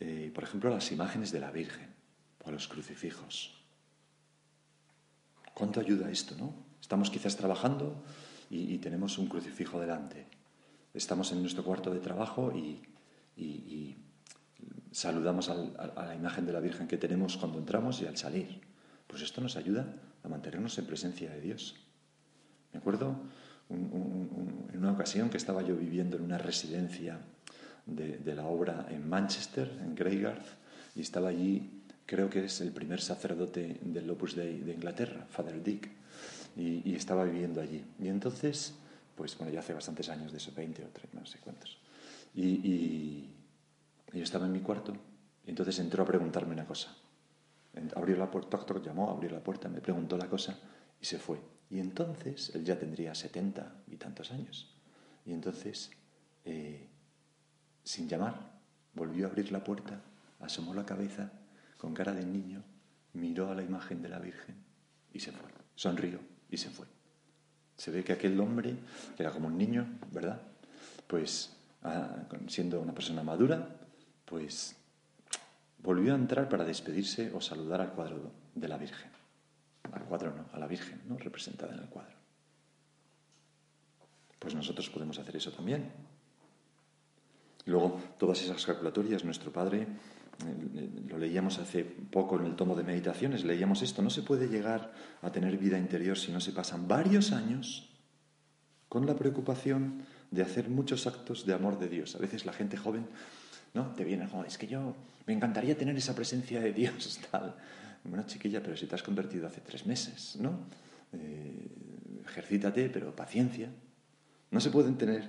eh, 0.01 0.31
por 0.35 0.45
ejemplo, 0.45 0.71
las 0.71 0.91
imágenes 0.91 1.31
de 1.33 1.41
la 1.41 1.51
Virgen 1.51 1.95
o 2.45 2.49
a 2.49 2.53
los 2.53 2.67
crucifijos. 2.69 3.63
¿Cuánto 5.55 5.81
ayuda 5.81 6.11
esto, 6.11 6.37
no? 6.37 6.55
Estamos 6.81 7.11
quizás 7.11 7.37
trabajando 7.37 8.03
y, 8.51 8.79
tenemos 8.79 9.19
un 9.19 9.27
crucifijo 9.27 9.81
delante. 9.81 10.27
Estamos 10.95 11.33
en 11.33 11.41
nuestro 11.41 11.65
cuarto 11.65 11.91
de 11.93 12.01
trabajo 12.01 12.53
y, 12.53 12.83
saludamos 14.91 15.49
a 15.49 16.07
la 16.07 16.15
imagen 16.15 16.47
de 16.47 16.53
la 16.53 16.61
Virgen 16.61 16.89
que 16.89 16.97
tenemos 16.97 17.37
cuando 17.37 17.59
entramos 17.59 18.01
y 18.01 18.07
al 18.07 18.17
salir. 18.17 18.61
Pues 19.07 19.23
esto 19.23 19.41
nos 19.41 19.57
ayuda 19.57 19.95
a 20.25 20.29
mantenernos 20.29 20.79
en 20.79 20.87
presencia 20.87 21.31
de 21.31 21.41
Dios. 21.41 21.77
Me 22.73 22.79
acuerdo 22.79 23.21
en 23.71 24.79
una 24.79 24.93
ocasión 24.93 25.29
que 25.31 25.37
estaba 25.37 25.63
yo 25.63 25.77
viviendo 25.77 26.17
en 26.17 26.23
una 26.23 26.39
residencia 26.39 27.19
de, 27.89 28.35
la 28.35 28.47
obra 28.47 28.87
en 28.91 29.09
Manchester, 29.09 29.71
en 29.83 29.95
Greygarth, 29.95 30.47
y 30.95 31.01
estaba 31.01 31.29
allí, 31.29 31.83
creo 32.07 32.29
que 32.29 32.45
es 32.45 32.61
el 32.61 32.73
primer 32.73 33.01
sacerdote 33.01 33.79
del 33.83 34.11
Opus 34.11 34.37
Dei 34.37 34.61
de 34.61 34.73
Inglaterra, 34.73 35.27
Father 35.29 35.63
Dick, 35.63 35.89
y, 36.57 36.95
estaba 36.95 37.25
viviendo 37.25 37.61
allí. 37.61 37.85
Y 38.01 38.09
entonces, 38.09 38.75
pues 39.15 39.37
bueno, 39.39 39.53
ya 39.53 39.61
hace 39.61 39.73
bastantes 39.73 40.09
años 40.09 40.33
de 40.33 40.39
eso, 40.39 40.53
20 40.55 40.85
o 40.85 40.89
30, 40.89 41.21
no 41.21 41.27
sé 41.27 41.39
cuántos. 41.39 41.79
Y, 42.35 42.45
y, 42.45 43.35
yo 44.13 44.23
estaba 44.23 44.47
en 44.47 44.53
mi 44.53 44.61
cuarto, 44.61 44.95
y 45.47 45.51
entonces 45.51 45.79
entró 45.79 46.03
a 46.03 46.07
preguntarme 46.07 46.55
una 46.55 46.67
cosa. 46.67 46.95
Abrió 47.95 48.17
la 48.17 48.31
puerta, 48.31 48.59
llamó, 48.85 49.11
abrió 49.11 49.31
la 49.31 49.41
puerta, 49.41 49.69
me 49.69 49.81
preguntó 49.81 50.17
la 50.17 50.27
cosa 50.27 50.59
y 51.01 51.05
se 51.05 51.19
fue. 51.19 51.39
Y 51.71 51.81
entonces 51.81 52.51
él 52.55 52.65
ya 52.65 52.79
tendría 52.79 53.15
setenta 53.15 53.73
y 53.87 53.97
tantos 53.97 54.31
años. 54.31 54.75
Y 55.27 55.33
entonces, 55.33 55.91
eh, 56.45 56.87
sin 57.85 58.09
llamar, 58.09 58.59
volvió 58.95 59.27
a 59.27 59.31
abrir 59.31 59.53
la 59.53 59.63
puerta, 59.63 60.01
asomó 60.41 60.73
la 60.73 60.87
cabeza 60.87 61.31
con 61.77 61.95
cara 61.95 62.13
de 62.13 62.25
niño, 62.25 62.63
miró 63.13 63.51
a 63.51 63.55
la 63.55 63.63
imagen 63.63 64.01
de 64.03 64.09
la 64.09 64.19
Virgen 64.19 64.57
y 65.13 65.21
se 65.21 65.33
fue. 65.33 65.51
Sonrió 65.75 66.21
y 66.51 66.57
se 66.57 66.71
fue. 66.71 66.87
Se 67.77 67.91
ve 67.91 68.03
que 68.03 68.13
aquel 68.13 68.41
hombre, 68.41 68.75
era 69.19 69.31
como 69.31 69.47
un 69.47 69.59
niño, 69.59 69.87
¿verdad? 70.11 70.41
Pues 71.07 71.55
ah, 71.83 72.17
siendo 72.49 72.81
una 72.81 72.95
persona 72.95 73.23
madura, 73.23 73.77
pues 74.25 74.75
volvió 75.79 76.15
a 76.15 76.17
entrar 76.17 76.49
para 76.49 76.65
despedirse 76.65 77.31
o 77.33 77.41
saludar 77.41 77.81
al 77.81 77.93
cuadro 77.93 78.33
de 78.55 78.69
la 78.69 78.79
Virgen 78.79 79.18
al 79.93 80.05
cuadro 80.05 80.35
no, 80.35 80.47
a 80.53 80.59
la 80.59 80.67
Virgen, 80.67 81.03
¿no? 81.09 81.17
representada 81.17 81.75
en 81.75 81.81
el 81.81 81.89
cuadro. 81.89 82.17
Pues 84.39 84.55
nosotros 84.55 84.89
podemos 84.91 85.19
hacer 85.19 85.37
eso 85.37 85.51
también. 85.51 85.91
Luego, 87.67 88.01
todas 88.19 88.43
esas 88.43 88.65
calculatorias, 88.65 89.25
nuestro 89.25 89.53
Padre, 89.53 89.83
eh, 89.83 90.91
lo 91.09 91.19
leíamos 91.19 91.59
hace 91.59 91.85
poco 91.85 92.39
en 92.39 92.47
el 92.47 92.57
tomo 92.57 92.77
de 92.77 92.85
meditaciones, 92.85 93.45
leíamos 93.45 93.83
esto, 93.83 94.03
no 94.03 94.11
se 94.11 94.23
puede 94.23 94.49
llegar 94.49 94.93
a 95.21 95.31
tener 95.33 95.59
vida 95.59 95.79
interior 95.79 96.17
si 96.17 96.33
no 96.33 96.41
se 96.41 96.53
pasan 96.53 96.87
varios 96.87 97.33
años 97.33 97.91
con 98.89 99.05
la 99.05 99.17
preocupación 99.17 100.05
de 100.31 100.43
hacer 100.43 100.69
muchos 100.69 101.07
actos 101.07 101.45
de 101.45 101.55
amor 101.55 101.79
de 101.79 101.89
Dios. 101.89 102.15
A 102.15 102.19
veces 102.19 102.47
la 102.47 102.53
gente 102.53 102.77
joven, 102.77 103.07
¿no? 103.75 103.93
Te 103.95 104.05
viene, 104.05 104.29
es 104.47 104.59
que 104.59 104.67
yo 104.67 104.95
me 105.27 105.35
encantaría 105.35 105.77
tener 105.77 105.97
esa 105.97 106.15
presencia 106.15 106.61
de 106.61 106.73
Dios, 106.73 107.21
tal. 107.31 107.55
Bueno, 108.09 108.25
chiquilla, 108.27 108.63
pero 108.63 108.77
si 108.77 108.87
te 108.87 108.95
has 108.95 109.03
convertido 109.03 109.47
hace 109.47 109.61
tres 109.61 109.87
meses, 109.87 110.37
¿no? 110.41 110.67
Eh, 111.13 112.23
ejercítate, 112.27 112.89
pero 112.89 113.15
paciencia. 113.15 113.71
No 114.51 114.61
se 114.61 114.71
pueden 114.71 114.97
tener, 114.97 115.29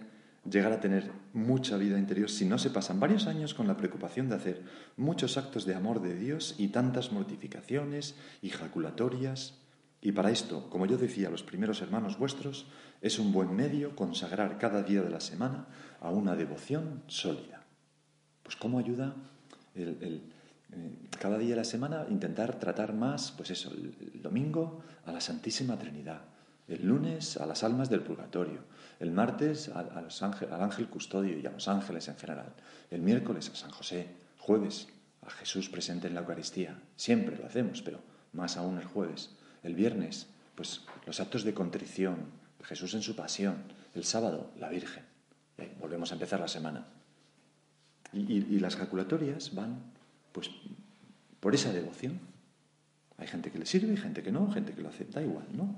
llegar 0.50 0.72
a 0.72 0.80
tener 0.80 1.12
mucha 1.34 1.78
vida 1.78 2.00
interior 2.00 2.30
si 2.30 2.46
no 2.46 2.58
se 2.58 2.70
pasan 2.70 3.00
varios 3.00 3.28
años 3.28 3.54
con 3.54 3.68
la 3.68 3.76
preocupación 3.76 4.30
de 4.30 4.36
hacer 4.36 4.64
muchos 4.96 5.38
actos 5.38 5.66
de 5.66 5.76
amor 5.76 6.02
de 6.02 6.16
Dios 6.16 6.56
y 6.58 6.70
tantas 6.70 7.12
mortificaciones 7.12 8.16
y 8.42 8.50
jaculatorias. 8.50 9.60
Y 10.02 10.14
para 10.14 10.32
esto, 10.32 10.70
como 10.70 10.86
yo 10.86 10.98
decía 10.98 11.28
a 11.28 11.32
los 11.32 11.44
primeros 11.44 11.82
hermanos 11.82 12.18
vuestros, 12.18 12.68
es 13.02 13.20
un 13.20 13.34
buen 13.34 13.54
medio 13.54 13.96
consagrar 13.96 14.58
cada 14.58 14.84
día 14.84 15.02
de 15.02 15.10
la 15.10 15.20
semana 15.20 15.68
a 16.00 16.12
una 16.12 16.38
devoción 16.38 17.04
sólida. 17.08 17.66
Pues 18.44 18.56
¿cómo 18.56 18.80
ayuda 18.80 19.16
el 19.76 20.24
cada 21.20 21.38
día 21.38 21.52
de 21.52 21.56
la 21.58 21.64
semana 21.64 22.06
intentar 22.10 22.60
tratar 22.60 22.94
más, 22.94 23.32
pues 23.32 23.52
eso, 23.52 23.72
el 23.72 24.22
domingo 24.22 24.82
a 25.06 25.12
la 25.12 25.22
Santísima 25.22 25.78
Trinidad, 25.78 26.22
el 26.68 26.86
lunes 26.86 27.38
a 27.38 27.46
las 27.46 27.64
almas 27.64 27.90
del 27.90 28.02
purgatorio, 28.02 28.60
el 29.00 29.12
martes 29.12 29.70
al 29.70 30.64
ángel 30.64 30.88
custodio 30.88 31.38
y 31.38 31.46
a 31.46 31.52
los 31.52 31.68
ángeles 31.68 32.08
en 32.08 32.16
general, 32.16 32.54
el 32.92 33.02
miércoles 33.02 33.50
a 33.50 33.56
San 33.56 33.72
José, 33.72 34.08
jueves 34.38 34.88
a 35.26 35.30
Jesús 35.30 35.70
presente 35.70 36.08
en 36.08 36.14
la 36.14 36.22
Eucaristía, 36.22 36.80
siempre 36.96 37.38
lo 37.38 37.46
hacemos, 37.46 37.82
pero 37.82 38.00
más 38.34 38.56
aún 38.58 38.78
el 38.78 38.86
jueves, 38.86 39.36
el 39.64 39.76
viernes, 39.76 40.28
pues 40.56 40.86
los 41.06 41.20
actos 41.20 41.44
de 41.44 41.54
contrición, 41.54 42.18
Jesús 42.64 42.94
en 42.94 43.02
su 43.02 43.16
pasión, 43.16 43.64
el 43.96 44.04
sábado 44.04 44.52
la 44.58 44.70
Virgen, 44.70 45.04
y 45.58 45.80
volvemos 45.80 46.12
a 46.12 46.16
empezar 46.16 46.40
la 46.40 46.48
semana. 46.48 46.86
y 48.12 48.60
las 48.60 48.76
calculatorias 48.76 49.54
van 49.54 49.99
pues 50.32 50.50
por 51.40 51.56
esa 51.56 51.72
devoción. 51.72 52.20
Hay 53.18 53.28
gente 53.28 53.52
que 53.52 53.60
le 53.60 53.66
sirve, 53.66 53.98
gente 53.98 54.24
que 54.24 54.32
no, 54.32 54.52
gente 54.52 54.74
que 54.74 54.82
lo 54.82 54.90
acepta 54.90 55.22
igual, 55.22 55.46
¿no? 55.54 55.76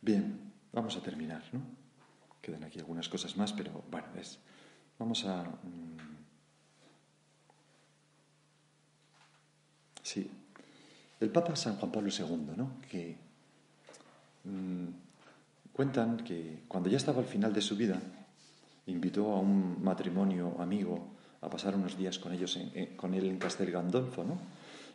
Bien, 0.00 0.52
vamos 0.72 0.96
a 0.96 1.02
terminar, 1.02 1.42
¿no? 1.52 1.60
Quedan 2.40 2.64
aquí 2.64 2.80
algunas 2.80 3.08
cosas 3.08 3.36
más, 3.36 3.52
pero 3.52 3.84
bueno, 3.90 4.08
es, 4.20 4.38
vamos 4.98 5.24
a... 5.24 5.44
Mm, 5.44 5.96
sí, 10.02 10.28
el 11.20 11.30
Papa 11.30 11.54
San 11.54 11.76
Juan 11.76 11.92
Pablo 11.92 12.10
II, 12.10 12.54
¿no? 12.56 12.80
Que 12.90 13.16
mm, 14.44 14.88
Cuentan 15.72 16.18
que 16.18 16.64
cuando 16.68 16.90
ya 16.90 16.98
estaba 16.98 17.20
al 17.20 17.26
final 17.26 17.52
de 17.52 17.62
su 17.62 17.76
vida, 17.76 18.00
invitó 18.86 19.32
a 19.32 19.40
un 19.40 19.82
matrimonio 19.82 20.56
amigo 20.58 21.16
a 21.40 21.48
pasar 21.48 21.74
unos 21.74 21.96
días 21.96 22.18
con, 22.18 22.32
ellos 22.32 22.58
con 22.96 23.14
él 23.14 23.26
en 23.26 23.38
Castel 23.38 23.70
Gandolfo, 23.70 24.22
¿no? 24.22 24.38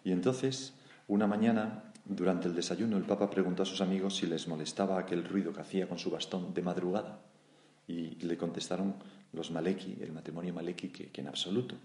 Y 0.03 0.11
entonces, 0.11 0.73
una 1.07 1.25
mañana, 1.25 1.91
durante 2.05 2.47
el 2.47 2.55
desayuno, 2.55 2.95
el 2.95 3.03
Papa 3.03 3.29
preguntó 3.29 3.63
a 3.63 3.65
sus 3.65 3.81
amigos 3.81 4.17
si 4.17 4.27
les 4.27 4.47
molestaba 4.47 4.99
aquel 4.99 5.23
ruido 5.25 5.51
que 5.51 5.61
hacía 5.61 5.89
con 5.89 5.97
su 5.97 6.11
bastón 6.11 6.53
de 6.53 6.61
madrugada. 6.61 7.19
Y 7.87 8.15
le 8.23 8.37
contestaron 8.37 8.95
los 9.33 9.49
Maleki, 9.51 9.97
el 10.01 10.11
matrimonio 10.11 10.53
Maleki, 10.53 10.89
que, 10.89 11.21
en 11.21 11.27
absoluto 11.27 11.75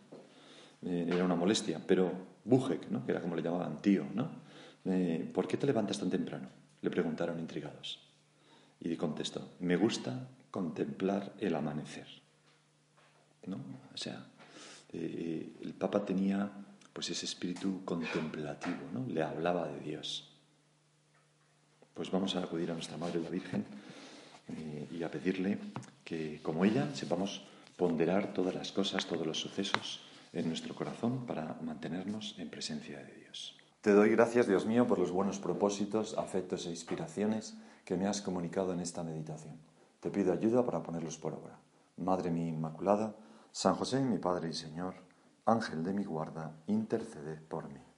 eh, 0.82 1.08
era 1.08 1.24
una 1.24 1.34
molestia, 1.34 1.80
pero 1.86 2.12
Bujek, 2.44 2.90
¿no? 2.90 3.04
que 3.06 3.12
era 3.12 3.20
como 3.20 3.36
le 3.36 3.42
llamaban 3.42 3.80
tío, 3.80 4.04
¿no? 4.14 4.30
Eh, 4.84 5.30
¿por 5.32 5.46
qué 5.46 5.56
te 5.56 5.66
levantas 5.66 5.98
tan 5.98 6.10
temprano? 6.10 6.48
le 6.82 6.90
preguntaron 6.90 7.38
intrigados. 7.38 8.11
Y 8.84 8.96
contestó, 8.96 9.48
me 9.60 9.76
gusta 9.76 10.28
contemplar 10.50 11.32
el 11.38 11.54
amanecer. 11.54 12.06
¿No? 13.46 13.56
O 13.92 13.96
sea, 13.96 14.26
eh, 14.92 15.52
el 15.62 15.74
Papa 15.74 16.04
tenía 16.04 16.50
pues 16.92 17.10
ese 17.10 17.26
espíritu 17.26 17.84
contemplativo, 17.84 18.90
¿no? 18.92 19.06
Le 19.06 19.22
hablaba 19.22 19.66
de 19.68 19.80
Dios. 19.80 20.28
Pues 21.94 22.10
vamos 22.10 22.36
a 22.36 22.40
acudir 22.40 22.70
a 22.70 22.74
nuestra 22.74 22.96
Madre 22.96 23.20
la 23.20 23.30
Virgen 23.30 23.64
eh, 24.48 24.88
y 24.92 25.02
a 25.02 25.10
pedirle 25.10 25.58
que, 26.04 26.40
como 26.42 26.64
ella, 26.64 26.94
sepamos 26.94 27.42
ponderar 27.76 28.34
todas 28.34 28.54
las 28.54 28.72
cosas, 28.72 29.06
todos 29.06 29.26
los 29.26 29.40
sucesos 29.40 30.00
en 30.32 30.48
nuestro 30.48 30.74
corazón 30.74 31.24
para 31.26 31.56
mantenernos 31.62 32.34
en 32.38 32.50
presencia 32.50 32.98
de 32.98 33.14
Dios. 33.14 33.56
Te 33.80 33.92
doy 33.92 34.10
gracias, 34.10 34.46
Dios 34.46 34.66
mío, 34.66 34.86
por 34.86 34.98
los 34.98 35.10
buenos 35.10 35.38
propósitos, 35.38 36.16
afectos 36.16 36.66
e 36.66 36.70
inspiraciones 36.70 37.54
que 37.84 37.96
me 37.96 38.06
has 38.06 38.22
comunicado 38.22 38.72
en 38.72 38.80
esta 38.80 39.02
meditación. 39.02 39.58
Te 40.00 40.10
pido 40.10 40.32
ayuda 40.32 40.64
para 40.64 40.82
ponerlos 40.82 41.18
por 41.18 41.34
obra. 41.34 41.58
Madre 41.96 42.30
mía 42.30 42.48
Inmaculada, 42.48 43.14
San 43.52 43.74
José, 43.74 44.00
mi 44.00 44.18
Padre 44.18 44.48
y 44.48 44.54
Señor, 44.54 44.94
Ángel 45.44 45.84
de 45.84 45.92
mi 45.92 46.04
guarda, 46.04 46.56
intercede 46.66 47.36
por 47.36 47.68
mí. 47.68 47.91